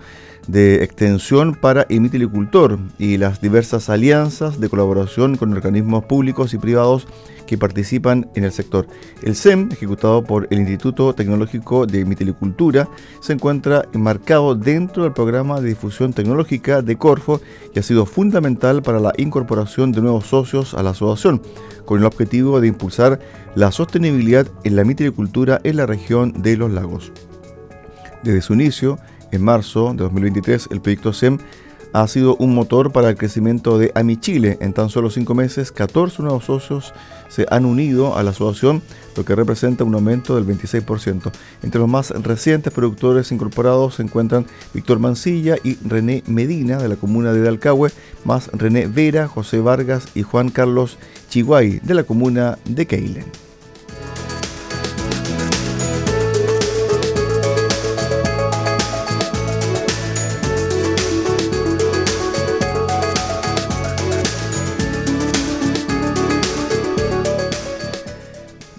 de 0.46 0.84
Extensión 0.84 1.54
para 1.54 1.86
el 1.88 2.00
Mitilicultor 2.00 2.78
y 2.98 3.16
las 3.16 3.40
diversas 3.40 3.88
alianzas 3.88 4.60
de 4.60 4.68
colaboración 4.68 5.36
con 5.36 5.52
organismos 5.52 6.04
públicos 6.04 6.54
y 6.54 6.58
privados 6.58 7.06
que 7.46 7.58
participan 7.58 8.28
en 8.34 8.44
el 8.44 8.52
sector. 8.52 8.86
El 9.22 9.34
SEM, 9.34 9.68
ejecutado 9.72 10.24
por 10.24 10.46
el 10.50 10.60
Instituto 10.60 11.14
Tecnológico 11.14 11.86
de 11.86 12.04
Mitilicultura, 12.04 12.88
se 13.20 13.34
encuentra 13.34 13.84
enmarcado 13.92 14.54
dentro 14.54 15.02
del 15.02 15.12
programa 15.12 15.60
de 15.60 15.68
difusión 15.68 16.12
tecnológica 16.12 16.82
de 16.82 16.96
Corfo 16.96 17.40
y 17.74 17.78
ha 17.78 17.82
sido 17.82 18.06
fundamental 18.06 18.82
para 18.82 19.00
la 19.00 19.12
incorporación 19.16 19.92
de 19.92 20.00
nuevos 20.00 20.26
socios 20.26 20.74
a 20.74 20.82
la 20.82 20.90
asociación, 20.90 21.42
con 21.84 21.98
el 21.98 22.06
objetivo 22.06 22.60
de 22.60 22.68
impulsar 22.68 23.20
la 23.54 23.70
sostenibilidad 23.72 24.46
en 24.64 24.76
la 24.76 24.84
mitilicultura 24.84 25.60
en 25.64 25.76
la 25.76 25.86
región 25.86 26.42
de 26.42 26.56
los 26.56 26.70
lagos. 26.70 27.12
Desde 28.22 28.40
su 28.40 28.54
inicio, 28.54 28.98
en 29.34 29.42
marzo 29.42 29.92
de 29.92 30.04
2023, 30.04 30.68
el 30.70 30.80
proyecto 30.80 31.12
SEM 31.12 31.38
ha 31.94 32.08
sido 32.08 32.34
un 32.36 32.56
motor 32.56 32.90
para 32.90 33.08
el 33.08 33.16
crecimiento 33.16 33.78
de 33.78 33.92
AmiChile. 33.94 34.58
En 34.60 34.72
tan 34.72 34.90
solo 34.90 35.10
cinco 35.10 35.34
meses, 35.36 35.70
14 35.70 36.22
nuevos 36.22 36.44
socios 36.44 36.92
se 37.28 37.46
han 37.50 37.64
unido 37.64 38.16
a 38.16 38.24
la 38.24 38.30
asociación, 38.30 38.82
lo 39.16 39.24
que 39.24 39.36
representa 39.36 39.84
un 39.84 39.94
aumento 39.94 40.34
del 40.34 40.44
26%. 40.44 41.30
Entre 41.62 41.78
los 41.78 41.88
más 41.88 42.10
recientes 42.10 42.72
productores 42.72 43.30
incorporados 43.30 43.94
se 43.94 44.02
encuentran 44.02 44.44
Víctor 44.74 44.98
Mancilla 44.98 45.54
y 45.62 45.76
René 45.86 46.24
Medina 46.26 46.78
de 46.78 46.88
la 46.88 46.96
comuna 46.96 47.32
de 47.32 47.42
Dalcahue, 47.42 47.92
más 48.24 48.48
René 48.52 48.88
Vera, 48.88 49.28
José 49.28 49.60
Vargas 49.60 50.08
y 50.16 50.22
Juan 50.22 50.50
Carlos 50.50 50.98
Chiguay 51.30 51.78
de 51.80 51.94
la 51.94 52.02
comuna 52.02 52.58
de 52.64 52.86
Keilen. 52.86 53.43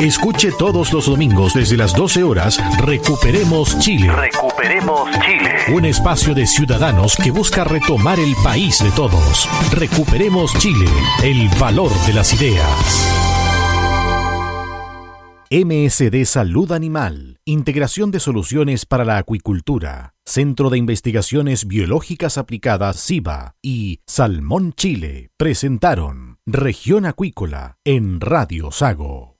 Escuche 0.00 0.50
todos 0.58 0.94
los 0.94 1.04
domingos 1.04 1.52
desde 1.52 1.76
las 1.76 1.92
12 1.92 2.22
horas 2.22 2.58
Recuperemos 2.78 3.78
Chile. 3.80 4.10
Recuperemos 4.10 5.10
Chile. 5.10 5.74
Un 5.74 5.84
espacio 5.84 6.34
de 6.34 6.46
ciudadanos 6.46 7.16
que 7.16 7.30
busca 7.30 7.64
retomar 7.64 8.18
el 8.18 8.34
país 8.42 8.82
de 8.82 8.90
todos. 8.92 9.46
Recuperemos 9.72 10.54
Chile, 10.54 10.86
el 11.22 11.50
valor 11.60 11.92
de 12.06 12.14
las 12.14 12.32
ideas. 12.32 13.08
MSD 15.50 16.24
Salud 16.24 16.72
Animal, 16.72 17.38
Integración 17.44 18.10
de 18.10 18.20
Soluciones 18.20 18.86
para 18.86 19.04
la 19.04 19.18
Acuicultura, 19.18 20.14
Centro 20.24 20.70
de 20.70 20.78
Investigaciones 20.78 21.66
Biológicas 21.66 22.38
Aplicadas 22.38 22.96
SIBA 23.00 23.56
y 23.60 24.00
Salmón 24.06 24.72
Chile 24.72 25.28
presentaron 25.36 26.38
Región 26.46 27.04
Acuícola 27.04 27.76
en 27.84 28.20
Radio 28.20 28.70
Sago. 28.70 29.39